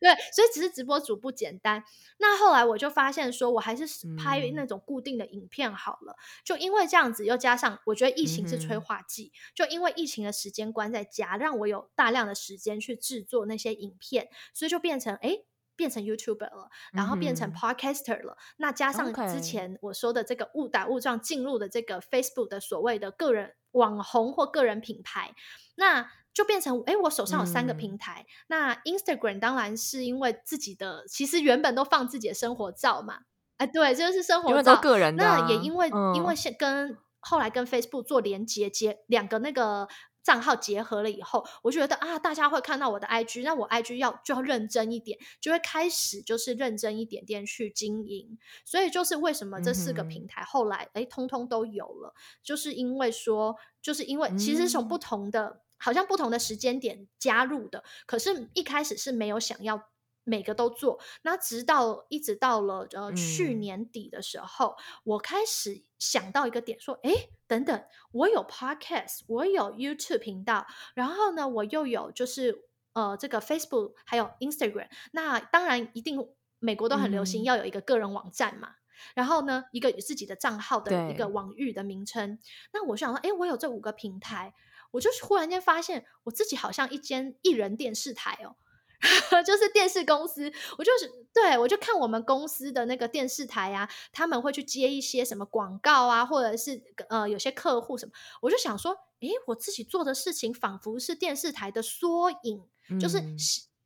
[0.00, 1.82] 对，所以只是直播主不简单。
[2.18, 3.84] 那后来我就发现，说我还是
[4.16, 6.12] 拍那种固定的影片好了。
[6.12, 15.40] 嗯、就因为这样子，又加上我觉得疫情是催化剂，嗯、就因为疫情的时间关在家，让我有大量的时间去制作那些影片，所以就变成哎，
[15.74, 18.34] 变成 YouTuber 了，然后变成 Podcaster 了。
[18.38, 25.34] 嗯、那加上之前我说的这个误打误撞进入的这个 Facebook 的所谓的个人网红或个人品牌，
[25.74, 26.10] 那。
[26.38, 28.24] 就变成哎，我手上有三个平台。
[28.24, 33.22] 嗯、那 Instagram 当然是因为自己的，其实原本都放自己的生活照嘛。
[33.56, 35.38] 哎，对，这就是生活照，个人的、啊。
[35.40, 39.88] 那也因为、嗯、因为先跟后来跟 Facebook 做连接，接两个那个
[40.22, 48.38] 账号结合了以后，我觉得啊，大家会看到我的 IG，那我 IG 要就要认真一点，就会开始就是认真一点点去经营。
[48.64, 59.90] 所以就是为什么这四个平台后来哎、嗯，通通都有了，就是因为说，就是因为其实从不同的、嗯、好像不同的时间点加入的，可是一开始是没有想要
[60.24, 61.00] 每个都做。
[61.22, 67.28] 那直到一直到了呃、嗯、去年底的时候，我开始想到一个点，说哎。
[67.48, 74.86] 等等，我有 podcast，我有 YouTube 频道，然后呢，我又有就是呃这个 Facebook 还有 Instagram。
[75.12, 78.68] 那当然，一定美国都很流行要有一个个人网站嘛。
[78.68, 78.76] 嗯、
[79.14, 82.38] 然后呢，一个自己的账号的一个网域的名称。
[82.74, 84.52] 那我想说，哎，我有这五个平台，
[84.92, 88.56] 我就忽然间发现我自己好像一间一人电视台哦。
[89.46, 103.22] 就是电视公司，我就是对我就看我们公司的那个电视台啊，他们会去接一些什么广告啊，或者是呃有些客户什么，我就想说，诶，我自己做的事情仿佛是电视台的缩影，嗯、就是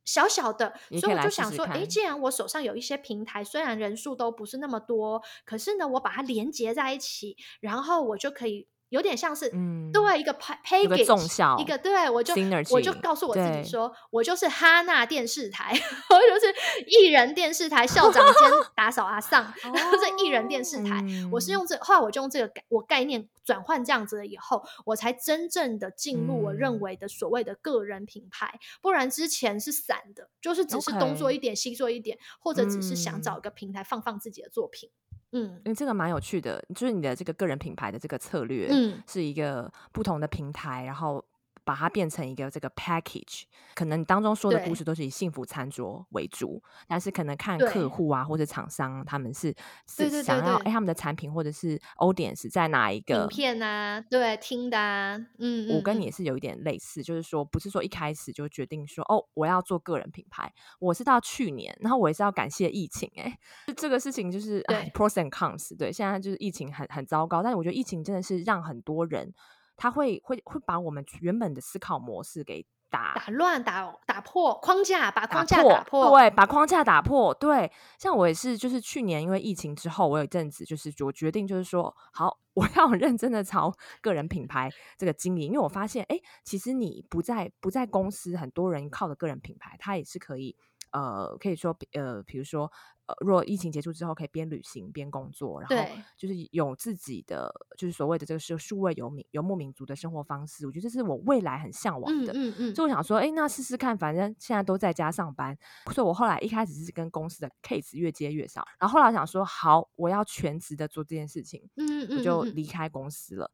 [0.03, 8.67] 小小的，所以我就想说，诶，既然我手上有一些平台，虽然人数都不是那么多，可是呢，我把它连接在一起，然后我就可以。
[8.93, 12.35] 有点像是，嗯，对，一个 package，一个综效，一个对，我就
[12.69, 15.73] 我就告诉我自己说，我就是哈娜电视台，
[16.11, 16.53] 我就是
[16.85, 34.91] 艺人电视台校长兼 打扫阿桑，然后这艺人电视台，嗯、我是用这，后来我就用这个概我概念转换这样子了以后，我才真正的进入我认为的所谓的个人品牌，嗯、不然之前是散的，就是只是东做一点西做一点，或者只是想找一个平台放放自己的作品。
[35.33, 41.23] 嗯，因为这个蛮有趣的，就是你的这个个人品牌的这个策略，嗯，是一个不同的平台，然后。
[41.65, 49.55] 把它变成一个这个 package，可能你当中说的故事都是以幸福餐桌为主，但是可能看客户啊或者厂商他们是
[49.87, 63.23] 是想要哎他们的产品或者是 audience 在哪一个影片啊，对听的啊，嗯，我跟你也是有一点类似，就是说不是说一开始就决定说哦我要做个人品牌，我是到去年，然后我也是要感谢疫情哎、
[63.67, 69.33] 欸，这个事情就是对、啊、pros and cons，对，现在就是疫情很很糟糕，但是我觉得疫情真的是让很多人。
[69.75, 77.33] 他会会会把我们原本的思考模式给打打乱、打打破框架，把框架打破，对，把框架打破。
[77.33, 90.55] 对，像我也是，就是去年因为疫情之后，我有一阵子就是我决定就是说，好，我要 认真的朝个人品牌这个经营，因为我发现，哎，其实你不在不在公司，很多人靠的个人品牌，他也是可以。
[90.93, 92.71] 呃，可以说，呃，比如说，
[93.07, 100.67] 呃，若疫情结束之后，可以边旅行边工作，然后就是有自己的，就是所谓的这个是数位游民游牧民族的生活方式。
[100.67, 102.31] 我觉得这是我未来很向往的。
[102.33, 102.75] 嗯嗯，嗯。
[102.75, 105.57] 所以我想说，哎，那试试看，反正现在都在家上班，
[105.91, 113.49] 所以我后来一开始是跟公司的 case 越接越少，然后后来想说，好，我要全职的做这件事情，嗯嗯，我就离开公司了。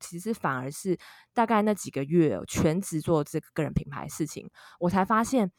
[0.00, 0.98] 其实反而是
[1.34, 5.52] 大概那几个月全职做这个个人品牌事情，我才发现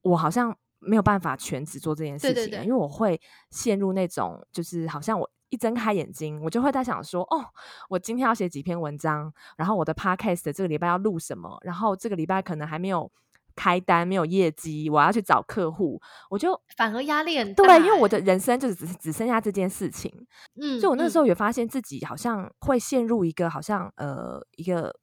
[0.00, 0.56] 我好像。
[0.80, 7.44] 没有办法全职做这件事情，对对对，因为我会陷入那种，就是好像我一睁开眼睛，我就会在想说，哦，
[7.88, 13.10] 我今天要写几篇文章，然后我的 podcast 这个礼拜要录什么，然后这个礼拜可能还没有
[13.56, 17.64] 开单，没有业绩，我要去找客户，我就反而压力很大。
[17.64, 20.10] 对，因为我的人生就只只剩下这件事情，
[20.60, 24.99] 嗯，所以我那时候也发现自己好像会陷入一个好像呃一个。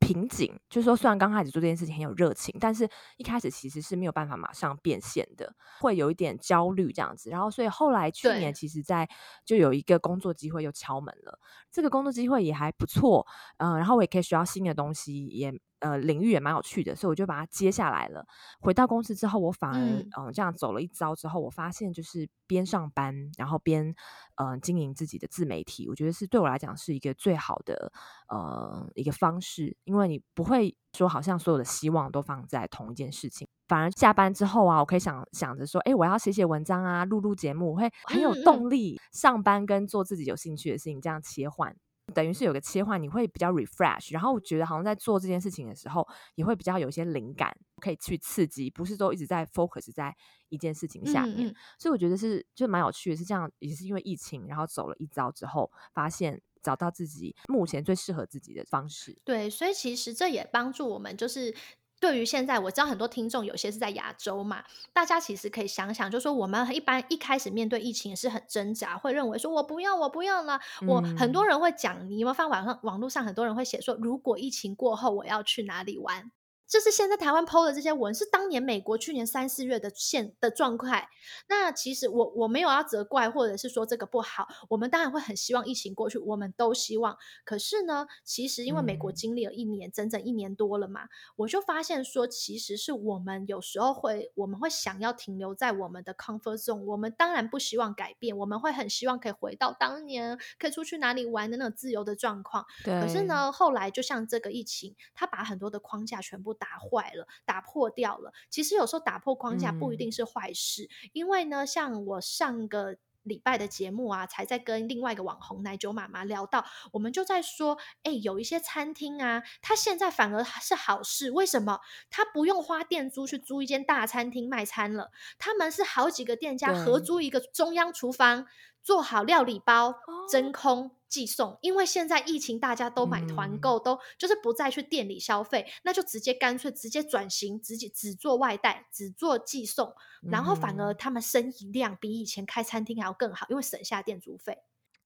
[0.00, 7.30] 瓶颈，就是说，虽然刚开始做这件事情很有热情，但是一开始其实是没有办法马上变现的，会有一点焦虑这样子。
[7.30, 9.08] 然后，所以后来去年其实，在
[9.44, 11.38] 就有一个工作机会又敲门了，
[11.70, 13.26] 这个工作机会也还不错，
[13.58, 15.52] 嗯、呃，然后我也可以学到新的东西，也。
[15.80, 18.26] 呃，领域也蛮有趣的，所以我就把它接下来了。
[18.60, 23.88] 回到公司之后，我反而嗯、呃、这样走了一遭之后，我发现就是边上班，然后边
[24.36, 27.90] 嗯、呃、经营自己的自媒体，我觉得是对我来讲是一个最好的
[28.28, 39.00] 呃一个方式，因为你不会说好像所有的希望都放在同一件事情，反而下班之后啊，我可以想想着说，哎，我要写写文章啊，录录节目，我会很有动力。
[39.12, 41.74] 上班跟做自己有兴趣的事情这样切换。
[42.12, 50.14] 等于是有个切换，你会比较 refresh，然后我觉得好像在做这件事情的时候，也会比较有一些灵感可以去刺激，不是都一直在 focus 在
[50.48, 51.48] 一件事情下面。
[51.48, 59.18] 嗯嗯，所以我觉得是就蛮有趣的，是这样，也是因为疫情，然后走了一遭之后，发现找到自己目前最适合自己的方式。
[59.24, 61.54] 对，所以其实这也帮助我们，就是。
[62.00, 70.58] 对于现在，我知道很多听众有些是在亚洲嘛，大家其实可以想想，就是说我们一般一开始面对疫情是很挣扎，会认为说我不要，我不要了。
[70.80, 76.32] 嗯、我很多人会讲，你有没有发现网上网络上很多人会写说，如果疫情过后我要去哪里玩？
[76.70, 81.08] 就是现在台湾 PO 的这些文，是当年美国去年三四月的现的状态。
[81.48, 84.46] 那其实我我没有要责怪，或者是说这个不好。
[84.68, 87.18] 我们当然会很希望疫情过去，我们都希望。
[87.44, 96.84] 可是呢，其实因为美国经历了一年，嗯、整整一年多了嘛，我就发现说，其实是我们有时候会，我们会想要停留在我们的 comfort zone。
[96.84, 102.64] 我们当然不希望改变，我们会很希望可以回到当年可以出去哪里玩的那种自由的状况。
[102.84, 103.00] 对。
[103.00, 108.32] 可是呢，后来就像这个疫情，它把很多的框架全部打坏了，打破掉了。
[108.50, 121.80] 其实有时候打破框架不一定是坏事，嗯、因为呢，像我上个礼拜的节目啊，才在跟另外一个网红奶酒妈妈聊到，我们就在说，哎，有一些餐厅啊，它现在反而是好事，为什么？
[122.10, 128.46] 它不用花店租去租一间大餐厅卖餐了，他们是好几个店家合租一个中央厨房。
[128.82, 129.94] 做好料理包，
[130.30, 131.58] 真空寄送。
[131.60, 144.58] 因为现在疫情，大家都买团购，都就是不再去店里消费，那就直接干脆直接转型，直接只做外带，只做寄送，然后反而他们生意量比以前开餐厅还要更好，因为省下店租费。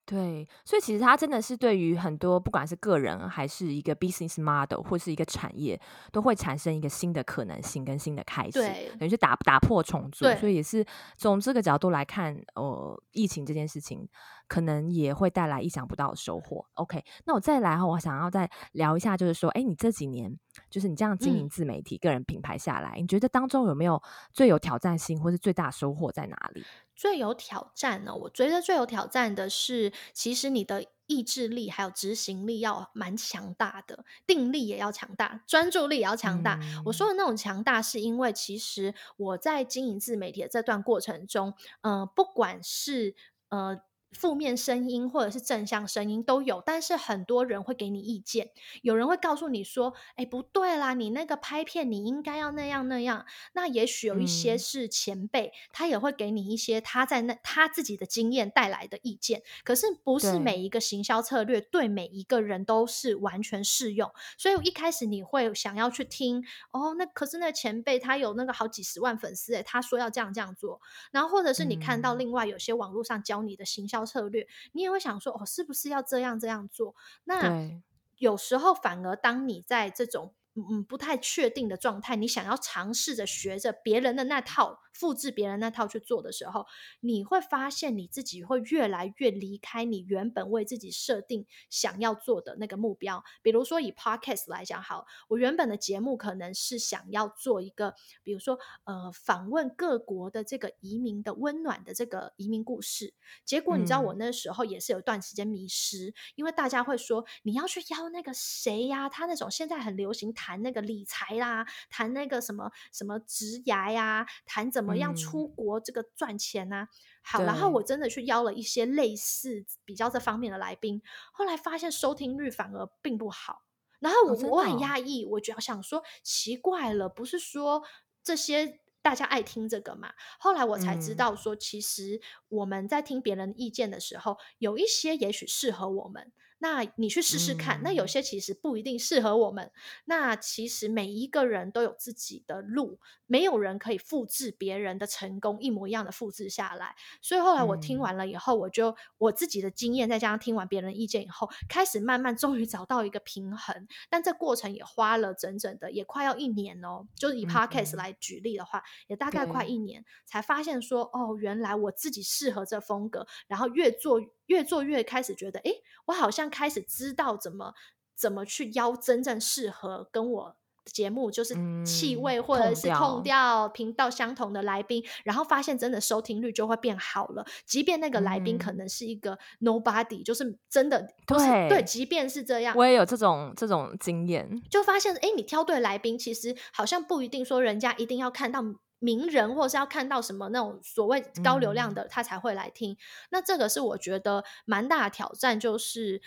[0.06, 5.80] 对，所以其实它真的是对于很多不管是个人还是一个 business model 或是一个产业，
[6.12, 8.60] 都会产生一个新的可能性跟新的开始，
[8.98, 10.26] 等于是打打破重组。
[10.34, 10.84] 所以也是
[11.16, 14.06] 从这个角度来看，呃，疫情这件事情
[14.46, 16.66] 可能也会带来意想不到的收获。
[16.74, 20.38] OK，那我再来哈，我想要再聊一下，就是说，哎，你这几年
[20.68, 26.62] 就是你这样经营自媒体、嗯、个人品牌下来，你觉得当中有没有最有挑战性或是最大收获在哪里？
[26.94, 28.14] 最有挑战呢？
[28.14, 36.58] 我觉得最有挑战的是，其实你的意志力还有执行力要蛮强大的，定力也要强大，专注力也要强大。
[36.62, 43.14] 嗯、我说的那种强大，是因为其实我在经营自媒体的这段过程中，呃，不管是
[43.48, 43.80] 呃。
[44.14, 48.50] 负面声音或者是正向声音都有，但是很多人会给你意见，
[48.82, 59.42] 有人会告诉你说：“哎，不对啦，你那个拍片你应该要那样那样。”那也许有一些是前辈，嗯、他也会给你一些他在那他自己的经验带来的意见。
[59.64, 74.03] 可是不是每一个行销策略对每一个人都是完全适用，所以一开始你会想要去听哦，那可是那前辈他有那个好几十万粉丝，哎，他说要这样这样做，然后或者是你看到另外有些网络上教你的行销。
[74.06, 76.94] 策略，你也会想说，哦，是不是要这样这样做？
[77.24, 77.68] 那
[78.16, 84.80] 有时候反而当你在这种嗯不太确定的状态，你想要尝试着学着别人的那套。
[84.94, 86.64] 复制别人那套去做的时候，
[87.00, 93.22] 你会发现你自己会越来越离开你原本为自己设定想要做的那个目标。
[93.42, 103.14] 比如说以 Podcast 来讲，好，我原本的节目可能是想要做一个，比如说呃访问各国的这个移民的温暖的这个移民故事。
[103.44, 114.83] 结果你知道我那时候也是有一段时间迷失，嗯、因为大家会说你要去邀那个谁呀、啊，他那种现在很流行谈那个理财啦，谈那个什么什么职涯呀，谈怎么。
[114.84, 116.82] 怎么样出国这个赚钱呢、啊？
[116.82, 116.88] 嗯、
[117.22, 121.00] 好，然后我真的去邀了一些类似比较这方面的来宾，
[121.32, 123.62] 后来发现收听率反而并不好。
[123.98, 127.82] 然后我、哦、我很压抑，我就要想说奇怪了，不是说
[128.22, 130.12] 这些大家爱听这个嘛？
[130.38, 136.30] 后来我才知道说，其实我们在听别人意见的时候，嗯、有一些也许适合我们。
[136.64, 139.70] 那你去试试看，嗯、那有些其实不一定适合我们。
[140.06, 146.96] 那其实每一个人都有自己的路，没有人可以复制别人的成功一模一样的复制下来。
[147.20, 153.86] 所以后来我听完了以后，我就我自己的经验，再加上听完别人意见以后，开始慢慢终于找到一个平衡。
[154.08, 157.06] 但这过程也花了整整的也快要一年哦。
[157.14, 164.18] 就是以 Podcast 来举例的话，嗯、也大概快一年才发现说，哦，原来我自己适合这风格，然后越做。
[164.46, 165.72] 越做越开始觉得，哎，
[166.04, 167.74] 我好像开始知道怎么
[168.14, 177.44] 怎么去邀真正适合跟我节目就是气味或者是 tone 调频道相同的来宾，嗯、然后发现真的收听率就会变好了。
[177.66, 188.62] 即便那个来宾可能是一个 nobody，、嗯、就是真的对对，即便是这样，我也有这种这种经验，就发现哎，你挑对来宾，其实好像不一定说人家一定要看到。
[189.00, 192.92] 名人，或是要看到什么那种所谓高流量的，他才会来听。
[192.92, 192.96] 嗯、
[193.32, 196.22] 那这个是我觉得蛮大的挑战，就是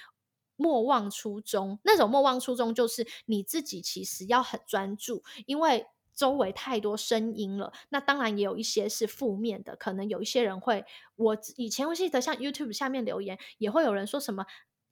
[0.57, 1.79] 莫忘初衷。
[1.83, 7.71] 那种莫忘初衷，就是你自己其实要很专注，因为周围太多声音了。
[7.89, 10.83] 那当然也有一些是负面的，可能有一些人会，
[11.15, 14.45] 我以前我记得像 YouTube 下面留言，也会有人说什么。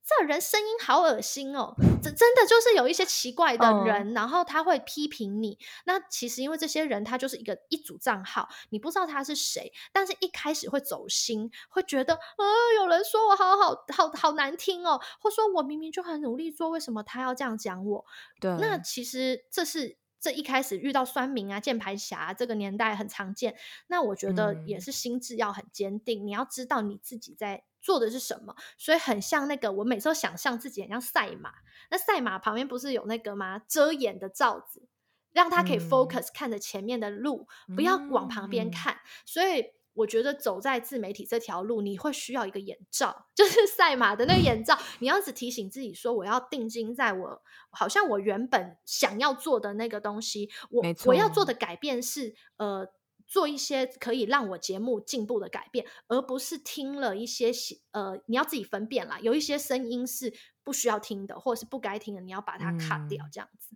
[0.06, 1.74] 这人声音好恶心哦！
[2.02, 5.58] 真真的就是有一些奇怪的人，嗯、然后他会批评你。
[5.86, 18.06] 那其实因为这些人他就是一个一组账号，你不知道他是谁，但是一开始会走心，会觉得，呃，有人说我好好好好难听哦，或说我明明就很努力做，为什么他要这样讲我？
[18.40, 19.98] 对，那其实这是。
[20.26, 23.56] 这一开始遇到酸民啊、键盘侠这个年代很常见。
[23.86, 28.56] 那我觉得也是心智要很坚定，嗯、你要知道你自己在做的是什么。
[28.76, 31.54] 所以很像那个，我每次都想象自己很像赛马，
[31.92, 33.62] 那赛马旁边不是有那个吗？
[33.68, 34.88] 遮掩的罩子，
[35.32, 38.98] 让他可以 focus 看着前面的路，嗯、不要往旁边看。
[39.28, 39.76] 所以。
[39.96, 44.78] 我觉得走在自媒体这条路，你会需要一个眼罩， 就是赛马的那个眼罩。
[45.00, 50.50] 你要只提醒自己说，我要定睛在我，好像我原本想要做的那个东西。
[50.70, 52.88] 我我要做的改变是，呃，
[53.26, 57.52] 做一些可以让我节目进步的改变，而不是听了一些，
[57.92, 59.20] 呃，你要自己分辨啦。
[59.22, 63.76] 有一些声音是不需要听的，或者是不该听的，你要把它卡掉，这样子。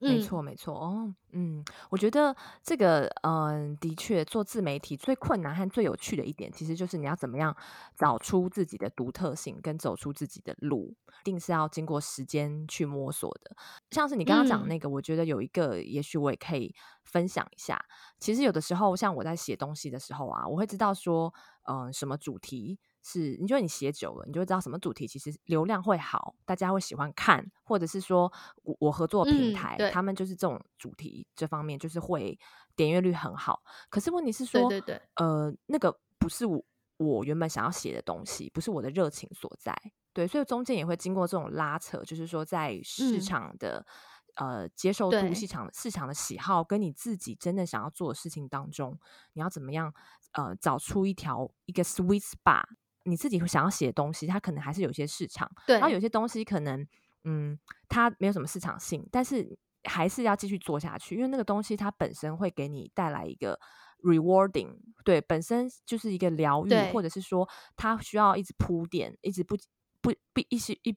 [0.00, 7.54] 没错，没错哦，嗯，我觉得这个，嗯，的确，做自媒体最困难和最有趣的一点，其实就是你要怎么样
[7.96, 13.56] 找出自己的独特性，跟走出自己的路，一定是要经过时间去摸索的。
[13.90, 16.72] 像是你刚刚讲的那个，嗯，我觉得有一个，也许我也可以
[17.04, 17.84] 分享一下。
[18.20, 21.34] 其实有的时候，像我在写东西的时候啊，我会知道说，
[21.68, 22.78] 嗯，什么主题。
[23.02, 28.30] 是，你觉得你写久了，你就会知道什么主题其实流量会好，大家会喜欢看，或者是说
[28.64, 32.38] 我我合作平台，嗯、他们就是这种主题这方面就是会
[32.76, 33.62] 点阅率很好。
[33.88, 36.62] 可是问题是说，对对对，呃，那个不是我
[36.98, 39.74] 我原本想要写的东西，不是我的热情所在，
[40.12, 43.86] 对，所以中间也会经过这种拉扯，就是说在市场的、
[44.34, 48.98] 嗯、呃接受度、市场市场的喜好，跟你自己真的想要做的事情当中，
[49.32, 49.94] 你要怎么样
[50.32, 52.64] 呃找出一条一个 sweet spot。
[53.08, 56.86] 你自己会想要写的东西，它可能还是有些市场，对，然后有些东西可能，
[57.24, 63.58] 嗯，它没有什么市场性，但是还是要继续做下去，因为那个东西它本身会给你带来一个
[64.02, 69.56] rewarding，对，本身就是一个疗愈，或者是说它需要一直铺垫，一直不
[70.00, 70.96] 不必一直一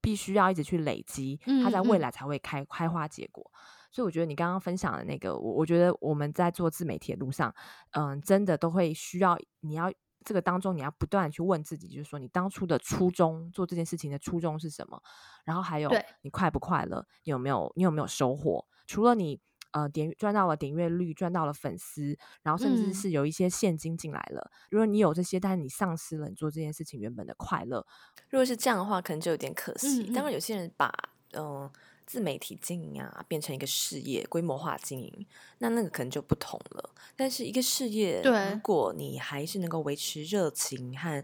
[0.00, 3.50] 必须要一直去累积，它在未来才会开开花结果。
[3.90, 7.52] 所以我觉得你刚刚分享的那个，我我觉得我们在做自媒体的路上，
[7.92, 9.92] 嗯，真的都会需要你要。
[10.28, 15.02] 这个当中，你要不断去问自己，就是说，你当初的初衷，做这件事情的初衷是什么？
[15.42, 17.06] 然后还有，你快不快乐？
[17.24, 18.66] 你有没有，你有没有收获？
[18.86, 24.50] 除了你呃点赚到了点阅率，赚到了粉丝，然后甚至是有一些现金进来了。
[24.52, 27.86] 嗯、如果你有这些，但是你丧失了你做这件事情原本的快乐，
[28.28, 30.02] 如果是这样的话，可能就有点可惜。
[30.02, 30.92] 嗯嗯当然，有些人把
[31.32, 31.42] 嗯。
[31.42, 31.72] 呃
[32.08, 35.26] 自媒体经营啊，变成一个事业，规模化经营，
[35.58, 36.90] 那那个可能就不同了。
[37.14, 41.22] 但是一个事业，如果你还是能够维持热情和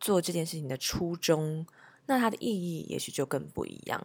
[0.00, 1.64] 做这件事情的初衷，
[2.06, 4.04] 那它的意义也许就更不一样。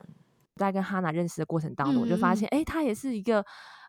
[0.57, 3.43] 在跟哈娜认识的过程当中，嗯、我就发现，哎，她也是一个。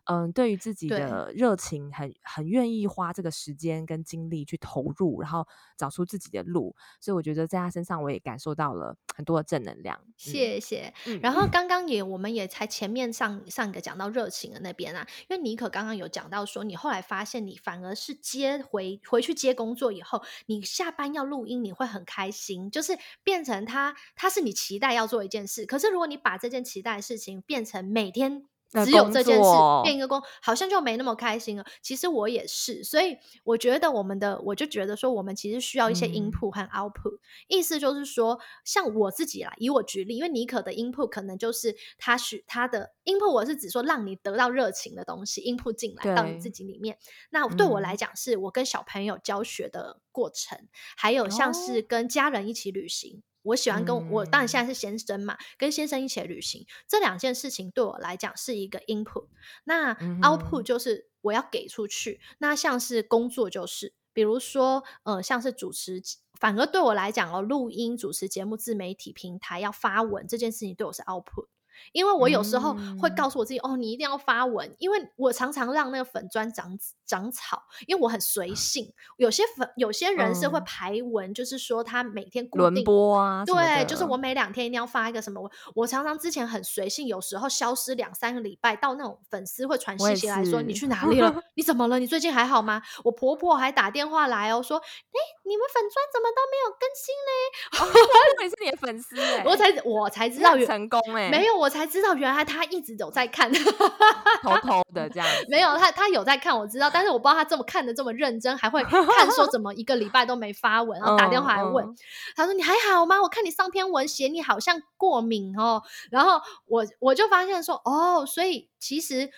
[0.05, 6.75] 嗯，对于自己的热情很，很很愿意花这个时间跟精力去投入，然后找出自己的路。
[6.99, 9.99] 所以我觉得在他身上，我也感受到了很多的正能量。
[10.15, 10.93] 谢谢。
[11.07, 25.65] 嗯、然后刚刚也，我们也才前面上上一个讲到热情的那边啊，因为妮可刚刚有讲到说，你后来发现你反而是接回回去接工作以后，你下班要录音，你会很开心，就是变成他他是你期待要做一件事。
[25.65, 28.45] 可是如果你把这件期待的事情变成每天。
[28.83, 29.49] 只有这件事
[29.83, 31.65] 变一个工，好像就没那么开心了。
[31.81, 37.15] 其实我也是，所以我觉得我们的，我就觉得说，我们其实需要一些 input 和 output。
[37.15, 46.97] 嗯、意思就是说，像我自己啦，以我举例，因为妮可的 input 可能就是他许他的 input，我是指说让你得到热情的东西 input 进来到你自己里面。
[47.29, 53.21] 那对我来讲，是我跟小朋友教学的过程，嗯、还有像是跟家人一起旅行。
[53.45, 59.27] 哦我喜欢跟我，嗯、我当然现在是先生嘛，跟先生一起旅行，这两件事情对我来讲是一个 input。
[59.65, 62.19] 那 output 就是我要给出去。
[62.21, 66.01] 嗯、那像是工作就是，比如说呃，像是主持，
[66.39, 71.47] 反而对我来讲哦，录音、主持节目、自媒体平台要发文这件事情对我是 output。
[71.91, 78.93] 因为我有时候会告诉我自己，嗯、哦，你一定要发文，因为我常常让那个粉砖长长草，因为我很随性。
[79.17, 85.41] 有些粉有些人是会排文，嗯、就是说他每天固定播啊，对，就是我每两天一定要发一个什么。
[85.41, 91.35] 我我常常之前很随性，有时候消失两三个礼拜，到那种粉丝会传信息来说，你去哪里了？
[91.55, 91.99] 你怎么了？
[91.99, 92.81] 你最近还好吗？
[93.03, 97.31] 我婆婆还打电话来哦，说，哎，你们粉砖怎么都没有更新嘞？
[98.37, 101.64] 我以为是你的粉丝哎，我才我才知道成功哎，没有我。
[101.65, 103.51] 我才知道，原来他一直有在看，
[104.43, 105.27] 偷偷的这样。
[105.49, 111.83] 没有他，他有在看，我知道，但是我不知道他这么看的这么认真，还会看说怎么一个礼拜都没发文，然后打电话来问。
[111.83, 111.95] 嗯嗯、
[112.35, 113.19] 他说：“你还好吗？
[113.19, 119.31] 我看你上篇文写你好像过敏哦。”然后我我就发现说：“哦，所以其实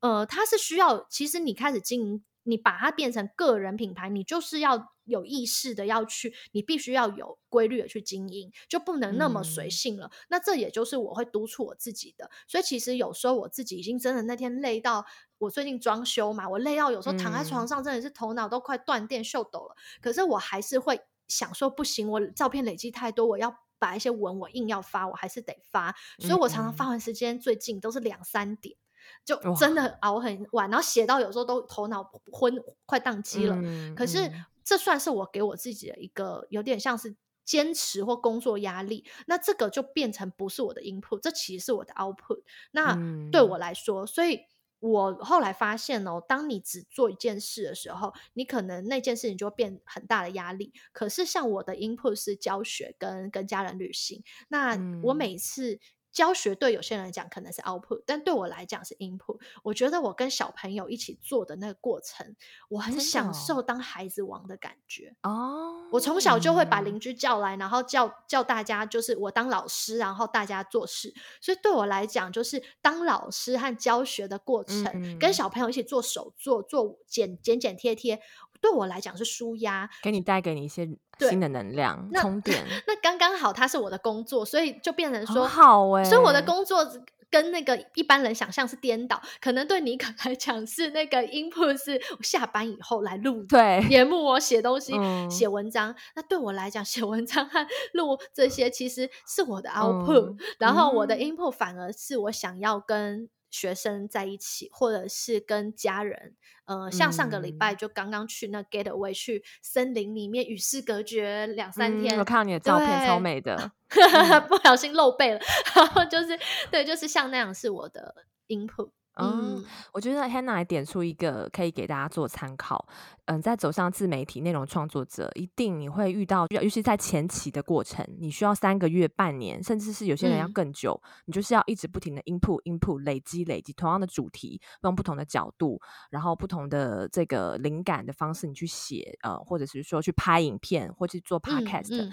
[0.00, 10.06] 呃，他是需要，其实你开始经营你把它变成个人品牌，你就是要有意识的要去，你必须要有规律的去经营，就不能那么随性了。
[10.06, 12.30] 嗯、那这也就是我会督促我自己的。
[12.46, 15.04] 所以其实有时候我自己已经真的那天累到，
[15.38, 19.74] 我最近装修嘛，我累到有时候躺在床上真的是头脑都快断电、秀抖了。
[19.76, 25.94] 嗯、可是我还是会想说，不行，我照片累积太多，我要把一些文我硬要发，我还是得发。
[26.18, 28.76] 所以我常常发完时间最近都是两三点。
[29.24, 32.54] 就真的熬很晚，然后写到有时候都头脑昏，
[32.86, 33.56] 快宕机了。
[33.56, 34.30] 嗯、可是
[34.62, 39.04] 这算是我给我自己的一个有点像是坚持或工作压力。
[39.26, 42.42] 那这个就变成不是我的 input，这其实是我的 output。
[42.72, 42.98] 那
[43.30, 44.40] 对我来说，嗯、所以
[44.80, 50.72] 我后来发现哦，当你只做一件事的时候，你可能那件事情就会变很大的压力。
[50.92, 55.80] 可是像我的 input 是教学跟跟家人旅行，那我每次。
[56.14, 59.38] 教学对有些人来讲可能是 output，但对我来讲是 input。
[59.64, 62.36] 我觉得我跟小朋友一起做的那个过程，
[62.68, 65.14] 我很享受当孩子王的感觉。
[65.24, 71.12] 哦，我从小就会把邻居叫来，然后叫叫大家，就是我当老师，然后大家做事。
[71.40, 78.20] 所以对我来讲，就是当老师和教学的过程，嗯、跟小朋友一起做手做、做剪剪剪贴贴。
[78.64, 80.88] 对我来讲是舒压，给你带给你一些
[81.18, 82.64] 新的能量充电。
[82.86, 86.02] 那刚刚好，它是我的工作，所以就变成说好哎。
[86.02, 86.82] 所以我的工作
[87.28, 95.94] 跟那个一般人想象是颠倒，可能对你可来讲是那个 input 是下班以后来录对节目，我写东西、嗯、写文章。
[96.16, 103.28] 那对我来讲，写文章和录这些其实是我的 output，、嗯、然后我的 input 反而是我想要跟。
[103.54, 106.34] 学生在一起，或者是跟家人，
[106.64, 112.16] 呃，像上个礼拜就刚刚去那 getaway 去森林里面与世隔绝两三天。
[112.16, 113.70] 嗯、我看到你的照片超美的，
[114.48, 115.40] 不小心露背了，
[115.76, 116.36] 然后就是
[116.72, 118.90] 对，就是像那样是我的 input。
[119.16, 122.86] 嗯，嗯，我觉得 Hannah 还点出一个可以给大家做参考。
[123.26, 131.00] 嗯，在走上自媒体内容创作者，一定你会遇到，尤其在前期的过程，你需要三个月、半年，甚至是有些人要更久。
[131.04, 142.10] 嗯、你就是要一直不停的 input、input 累积、累积同样的主题，用不同的角度，然后不同的这个灵感的方式，你去写，呃，或者是说去拍影片，或去做 podcast。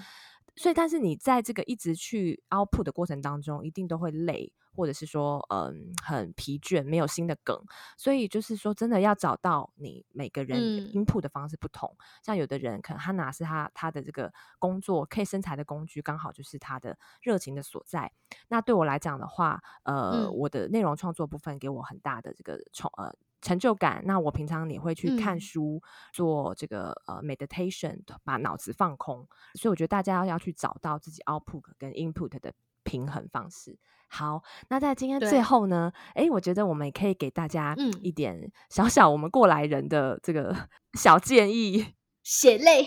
[0.55, 4.53] 所以，但是你在这个一直去 output 的过程当中，一定都会累。
[4.73, 7.61] 或者是说，嗯，很疲倦，没有新的梗，
[7.97, 10.57] 所以就是说，真的要找到你每个人
[10.93, 11.93] input 的方式不同。
[11.99, 18.09] 嗯、像有的人可能他拿是他他的这个工作可以生财的工具，刚好就是他的热情的所在。
[18.47, 24.01] 那对我来讲的话，呃，嗯、我的内容创作部分给我很大的这个创呃成就感。
[24.05, 25.81] 那我平常也会去看书，嗯、
[26.13, 29.27] 做这个呃 meditation，把脑子放空。
[29.55, 33.77] 所以我觉得大家要要去找到自己 output 跟 input 的平衡方式。
[34.07, 40.55] 好，那在今天最后呢，哎，我觉得我们也可以给大家一点小小我们过来人的这个
[40.93, 41.93] 小建议。
[42.23, 42.85] 血泪、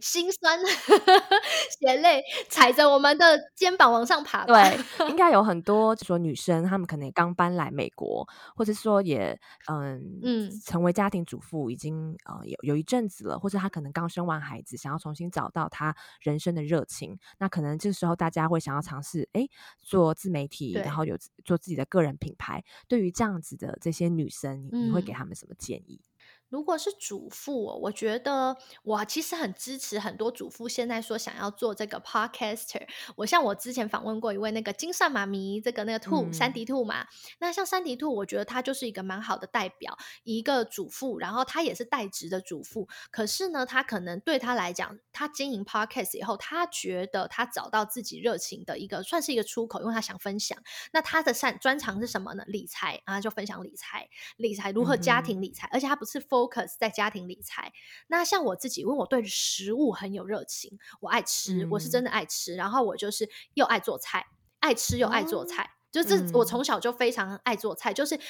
[0.00, 0.58] 心酸，
[1.80, 4.44] 血泪踩着我们的肩膀往上爬。
[4.44, 4.78] 对，
[5.08, 17.18] 应 该有很多，就说女生她们可能刚搬来美国，或者说也嗯嗯成为家庭主妇已经呃有有一阵子了，或者她可能刚生完孩子，想要重新找到她人生的热情。
[17.38, 19.48] 那可能这时候大家会想要尝试哎
[19.82, 22.62] 做自媒体，然后有做自己的个人品牌。
[22.88, 26.00] 对于这样子的这些女生，你你会给他们什么建议？
[26.02, 26.15] 嗯
[26.48, 32.86] 如果是主妇，我觉得我其实很支持很多主妇现在说想要做这个 podcaster。
[33.16, 37.06] 我像我之前访问过一位那个金算妈咪，这个那个兔、嗯、山迪兔嘛。
[37.38, 42.88] 那像三迪兔，我觉得他就是一个蛮好的代表，一个主妇，然后他也是代职的主妇。
[43.10, 50.56] 可是呢，他可能对他来讲，他经营 podcast 以后，他觉得他找到自己热情的一个，算是一个出口，因为他想分享。
[50.92, 52.44] 那他的擅专长是什么呢？
[52.46, 57.72] 理财啊，就分享理财，理财如何家庭理财，嗯、而且他不是 focus 在家庭理财，
[58.08, 64.26] 那像我自己，因为我对食物很有热情，我爱吃，嗯、我是真的爱吃，然后我就是又爱做菜，
[64.58, 68.20] 爱吃又爱做菜，哦、就是我从小就非常爱做菜，嗯、就是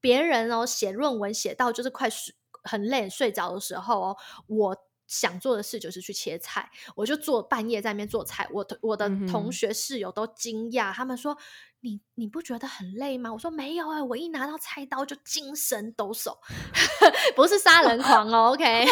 [0.00, 4.76] 别人哦写论文写到就是快睡很累睡着的时候哦，我
[5.08, 11.36] 想做的事就是去切菜，我就做半夜在那边做菜，我我的同学室友都惊讶，嗯、他们说。
[11.80, 13.32] 你你不觉得很累吗？
[13.32, 16.36] 我说没有哎、欸，我一拿到菜刀就精神抖擞，
[17.36, 18.50] 不是杀人狂哦。
[18.56, 18.84] OK，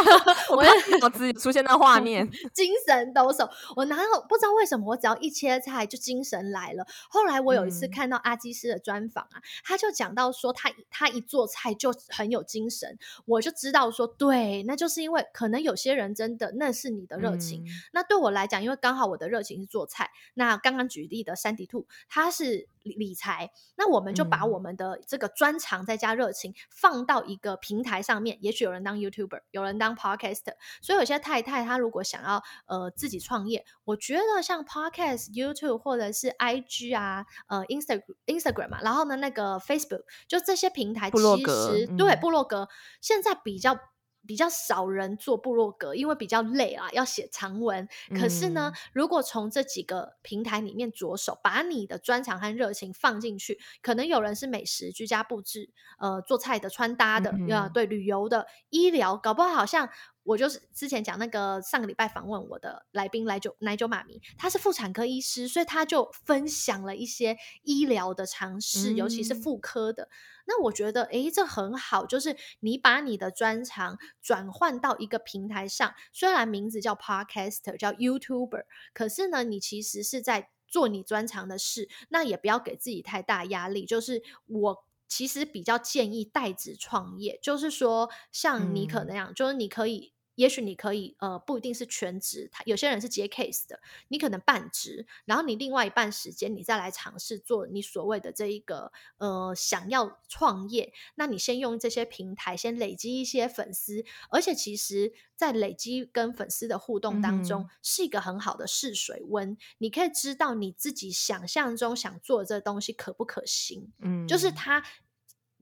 [0.51, 0.62] 我
[1.01, 3.51] 脑子里出现那画面， 精神抖擞。
[3.74, 6.87] 我拿到不知道为什么，我只要一切菜就精神来了。
[7.09, 17.64] 后来我有一次看到阿基师的专访啊，嗯、他就讲到说他他一做菜就很有精神，我就知道说对，那就是因为可能有些人真的那是你的热情。
[17.64, 20.11] 嗯、那对我来讲，因为刚好我的热情是做菜。
[20.35, 22.68] 那刚刚举例的山迪兔，他是。
[22.93, 28.37] 理财，那我们就把我们的这个专长再加热情放到一个平台上面。
[28.37, 42.68] 嗯、也许有人当 YouTuber，有人当 Podcaster，所以有些太太她如果想要呃自己创业，我觉得像 Podcast、YouTube 或者是 IG 啊，呃 Instagram Instagram 嘛，然后呢那个 Facebook，就这些平台其实、嗯、对部落格
[43.01, 43.78] 现在比较。
[44.27, 47.89] 比较少人做部落格，因为比较累啊，要写长文。
[48.18, 59.89] 可是呢，嗯、如果从这几个平台里面着手，把你的专长和热情放进去，可能有人是美食、居家布置，呃，做菜的、穿搭的，嗯、呃，对，旅游的、医疗，搞不好好像。
[60.25, 70.09] 我就是之前讲那个上个礼拜访问我的来宾来九奶酒妈咪，她是妇产科医师，所以她就分享了一些医疗的常识，嗯、尤其是妇科的。
[70.47, 83.85] 那我觉得，诶，这很好，就是你把你的专长转换到一个平台上，虽然名字叫 Podcaster，叫 YouTuber，可是呢，你其实是在做你专长的事，那也不要给自己太大压力。
[83.85, 84.85] 就是我。
[85.07, 90.14] 其实比较建议代职创业，就是说像妮可那样，嗯、就是你可以。
[90.37, 114.85] 也许你可以，呃，不一定是全职，他有些人是接 case 的，你可能半职，然后你另外一半时间，你再来尝试做你所谓的这一个，呃，想要创业，那你先用这些平台先累积一些粉丝，而且其实，在累积跟粉丝的互动当中，是一个很好的试水温，嗯、你可以知道你自己想象中想做的这东西可不可行，嗯，就是他。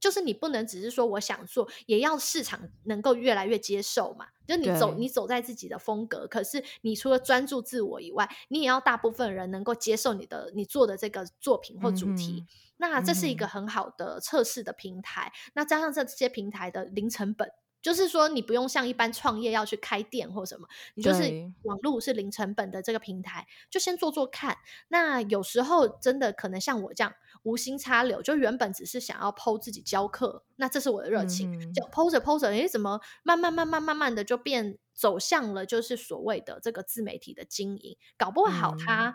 [0.02, 4.26] 就是你不能只是说我想做，也要市场能够越来越接受嘛。
[4.48, 12.44] 就你走，你走在自己的风格，可是你除了专注自我以外，你也要大部分人能够接受你的你做的这个作品或主题。
[12.44, 12.46] 嗯、
[12.78, 15.32] 那这是一个很好的测试的平台。
[15.32, 17.48] 嗯、那加上这些平台的零成本，
[17.80, 21.22] 就是说你不用像一般创业要去开店或什么，你就是
[21.62, 24.58] 网络是零成本的这个平台，就先做做看。
[24.88, 27.14] 那有时候真的可能像我这样。
[27.42, 31.52] 无心插柳，就原本只是想要 po 自己教课，那这是我的热情。
[31.52, 37.96] 嗯、就 po 着 po 着，诶，怎么慢慢慢慢慢慢的就变走向了，就是所谓的这个自媒体的经营。
[38.16, 39.14] 搞不好它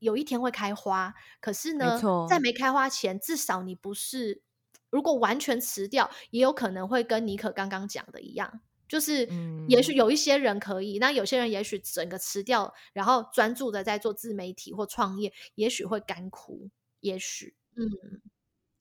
[0.00, 4.42] 有一天会开花，嗯、可是呢，没在没开花前，至少你不是，
[4.90, 9.28] 如果完全辞掉，也有可能会跟妮可刚刚讲的一样，就是
[9.68, 17.54] 也许有一些人可以，嗯、那有些人也许整个辞掉，然后专注的在做自媒体或创业，也许会干枯，也许。
[17.78, 17.88] 嗯，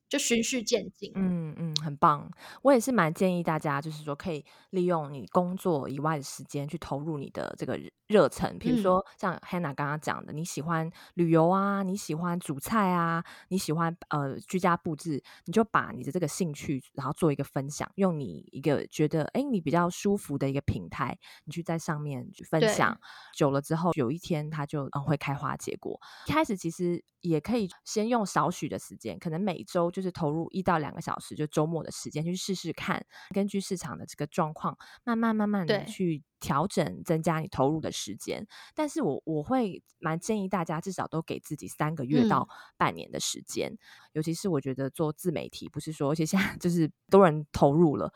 [0.10, 1.12] 就循序渐进。
[1.16, 2.30] 嗯嗯，很棒。
[2.62, 8.58] 我也是蛮建议大家，就是说可以利用你工作以外的时间去投入你的这个热忱。
[8.58, 22.98] 比如说像 Hannah 刚刚讲的，你喜欢旅游啊，你喜欢煮菜啊，你喜欢呃居家布置，你就把你的这个兴趣，然后做一个分享，用你一个觉得哎你比较舒服的一个平台，你去在上面去分享。
[23.36, 26.00] 久了之后，有一天它就嗯会开花结果。
[26.28, 27.04] 一开始其实。
[27.22, 38.46] 也可以先用少许的时间，可能每周就是投入一到两个小时，就周末的时间去试试看，根据市场的这个状况，慢慢慢慢的去调整，增加你投入的时间。
[38.76, 43.78] 但是我我会蛮建议大家至少都给自己三个月到半年的时间，嗯、
[44.14, 48.14] 尤其是我觉得做自媒体，不是说而且现在 就是多人投入了，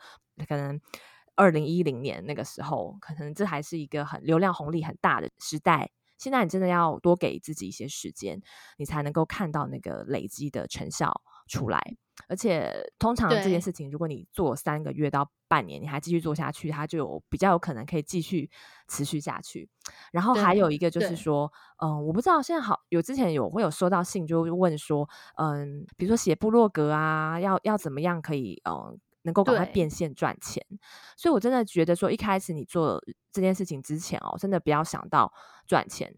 [0.48, 0.80] 可能
[1.34, 5.90] 二零一零年那个时候，可能这还是一个很流量红利很大的时代。
[6.16, 8.40] 现在你真的要多给自己一些时间，
[8.78, 11.80] 你才能够看到那个累积的成效出来。
[12.28, 18.50] 而且通常这件事情，如果你做三个月到半年，你还继续做下去，它就有比较有可能可以继续
[18.88, 19.68] 持续下去。
[20.12, 21.50] 然后还有一个就是说，
[21.82, 28.98] 嗯，我不知道现在好有之前有会有收到信，就问说，嗯，比如说写部落格啊，要要怎么样可以嗯。
[29.24, 30.66] 能够赶快变现赚钱，
[31.16, 35.32] 所以我真的觉得说，一开始你做这件事情之前哦，真的不要想到
[35.64, 36.12] 赚钱。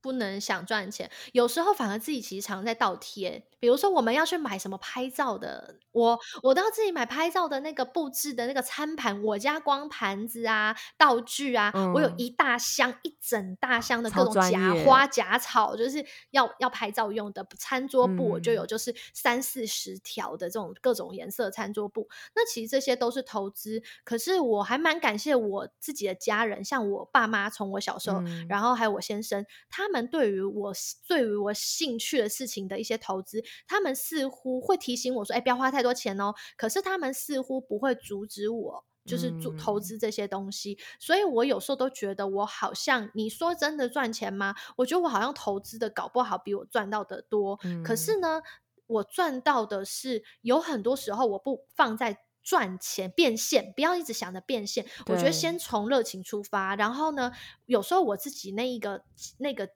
[0.00, 3.44] 不能想赚钱，有时候反而自己其实常在倒贴。
[3.60, 22.02] 比如说，我们要去买什么拍照的，我我都要自己买拍照的那个布置的那个餐盘，我家光盘子啊、道具啊，嗯、我有一大箱、一整大箱的各种假花假草，就是要要拍照用的餐桌布，我就有就是三四十条的这种各种颜色餐桌布。
[22.02, 30.72] 嗯、那其实这些都是投资，可是我还蛮感谢我自己的家人，像我爸妈，从我小时候，嗯、然后还有我先生，他们对于我
[31.06, 33.42] 对于我兴趣的事情的一些投资。
[33.66, 40.72] 他们似乎会提醒我说：“哎，不要花太多钱哦。”可是他们似乎不会阻止我，就是做投资这些东西。
[40.72, 44.54] 嗯、所以我有时候都觉得，我好像你说真的赚钱吗？
[44.76, 47.58] 我觉得我好像投资的搞不好比我赚到的多。
[47.64, 48.42] 嗯、可是呢，
[48.86, 52.18] 我赚到的是有很多时候我不放在
[52.48, 54.86] 赚钱变现，不要一直想着变现。
[55.08, 57.30] 我觉得先从热情出发，然后呢，
[57.66, 59.02] 有时候我自己那一个
[59.36, 59.68] 那个。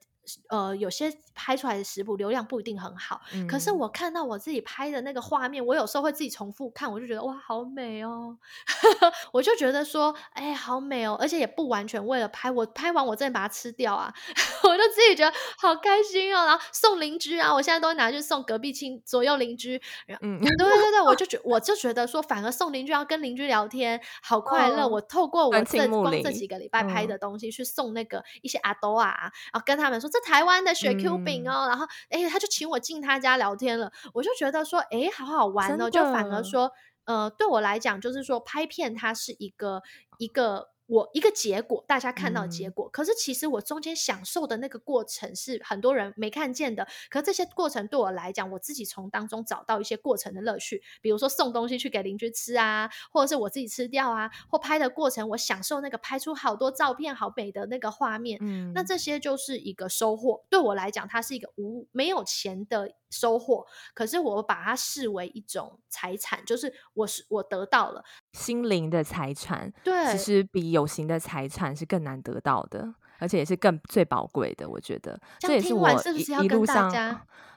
[0.49, 8.37] 呃，有些拍出来的食谱流量不一定很好，嗯、可是我看到我自己拍的那个画面，我有时候会自己重复看，我就觉得哇，好美哦！
[9.33, 11.17] 我就觉得说，哎、欸，好美哦！
[11.19, 14.13] 而且也不完全为了拍，我拍完我真的把它吃掉啊，
[14.63, 16.45] 我就自己觉得好开心哦。
[16.45, 19.81] 然后送邻居啊，我现在都拿去送隔壁亲左右邻居。
[20.21, 24.83] 嗯，对对对，我就觉我就觉得说，反而送邻居要跟邻居聊天，好快乐。
[24.83, 36.71] 哦、我透过我这光这几个礼拜拍的东西去送那个一些阿多啊，然后跟他们说这台湾的雪 Q 饼哦，嗯、然后哎，他就请我进他家聊天了，我就觉得说哎，好好玩哦，就反而说
[37.05, 39.81] 呃，对我来讲就是说拍片它是一个
[40.19, 40.72] 一个。
[40.93, 46.87] 我一个结果，大家看到结果，嗯、可是其实我中间享受的那个过程是很多人没看见的。
[47.09, 58.37] 可是这些过程对我来讲，我自己从当中找到一些过程的乐趣，比如说送东西去给邻居吃啊，或者是我自己吃掉啊，或拍的过程，我享受那个拍出好多照片、好美的那个画面。
[58.41, 60.45] 嗯，那这些就是一个收获。
[60.49, 63.65] 对我来讲，它是一个无没有钱的收获，
[63.95, 69.73] 可是我把它视为一种财产，就是我是我得到了心灵的财产。
[69.83, 74.67] 对，其实比有形的财产是更难得到的，而且也是更最宝贵的。
[74.67, 75.89] 我觉得这，也是我
[76.41, 76.91] 一路上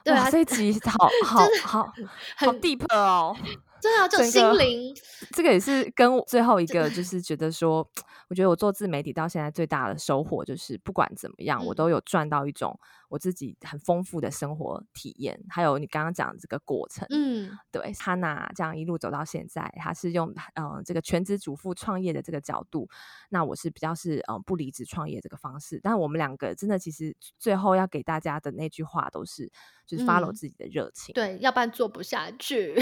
[0.03, 1.93] 对啊，这一集好 好好
[2.37, 3.35] 好 deep 哦。
[3.81, 4.95] 对啊，就心灵，
[5.31, 7.87] 这个也是跟最后一个，就是觉得说，
[8.29, 12.77] 我觉得我做自媒体到现在最大的收获，就是不管怎么样，嗯、我都有赚到一种
[13.09, 22.89] 我自己很丰富的生活体验，还有你刚刚讲的这个过程，嗯，对，Hana 这样一路走到现在，她是用嗯、呃、这个全职主妇创业的这个角度，
[23.29, 29.51] 那我是比较是嗯、呃、不离职创业这个方式，但我们两个真的其实最后要给大家的那句话都是。
[29.87, 32.75] 就是 follow 自己的热情，嗯，对，要不然做不下去。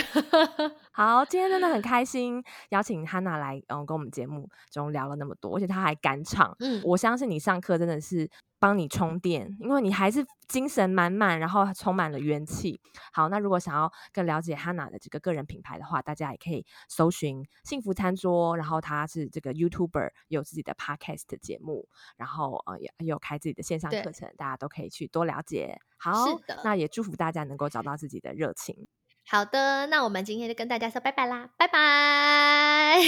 [0.95, 6.55] 好，今天真的很开心，邀请 Hana 来，嗯，跟我们节目中聊了那么多，而且她还赶场。
[6.59, 8.29] 嗯，我相信你上课真的是。
[8.57, 12.79] 帮你充电，因为你还是精神满满，然后充满了元气。
[13.11, 25.77] 好，那如果想要更了解 Hana 的这个个人品牌的话，大家也可以搜寻幸福餐桌，然后他是这个 YouTuber，有自己的 Podcast 的节目，然后呃也有开自己的线上课程，大家都可以去多了解。
[25.97, 26.25] 好，
[26.63, 28.87] 那也祝福大家能够找到自己的热情。
[29.27, 32.99] 好的，那我们今天就跟大家说拜拜啦，拜拜。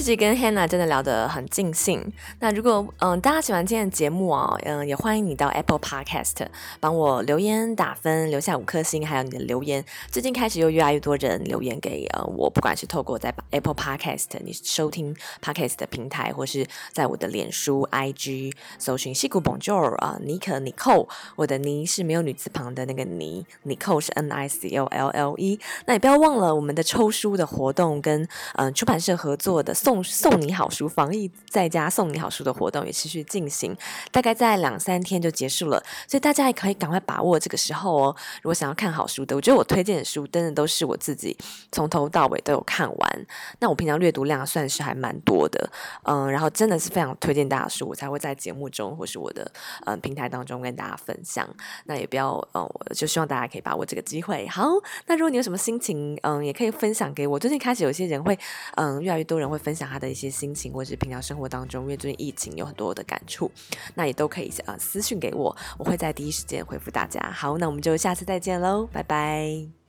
[0.00, 2.10] 自己跟 Hannah 真的聊得很尽兴。
[2.38, 6.46] 那如果嗯大家喜欢今天的节目哦，嗯也欢迎你到 Apple Podcast
[6.80, 9.84] 帮我留言打分，留下五颗星，还有你的留言。
[10.10, 24.86] 最近开始又越来越多人留言给呃我，不管是透过在 Apple Podcast 你收听 Podcast 的平台，或是在我的脸书 IG 搜寻西谷 Bonjour 啊，妮可 Nicole，我的妮是没有女字旁的那个妮，Nicole 是 N I C O
[24.86, 25.60] L L E。
[25.84, 29.89] 那也不要忘了我们的抽书的活动跟嗯出版社合作的送。
[29.90, 33.76] 送送你好书，防疫在家送你好书的活动也持续进行，
[34.12, 38.16] 大概在两三天就结束了，所以大家也可以赶快把握这个时候哦。
[38.40, 41.36] 如果想要看好书的，我觉得我推荐的书真的都是我自己
[41.72, 43.26] 从头到尾都有看完。
[43.58, 45.68] 那我平常阅读量算是还蛮多的，
[46.04, 49.50] 嗯，然后真的是非常推荐大家书，我才会在节目中或是我的
[49.86, 51.48] 嗯平台当中跟大家分享。
[51.86, 54.46] 那也不要嗯，我就希望大家可以把握这个机会。
[54.46, 54.68] 好，
[55.06, 57.36] 那如果你有什么心情，嗯，也可以分享给我。
[57.36, 58.38] 最近开始有些人会，
[58.76, 59.79] 嗯，越来越多人会分享。
[59.80, 63.50] 讲他的一些心情，或者是平常生活当中，因为最近疫情有很多的感触，
[63.94, 67.18] 那也都可以呃私信给我，我会在第一时间回复大家。
[67.32, 69.79] 好，那我们就下次再见喽，拜拜。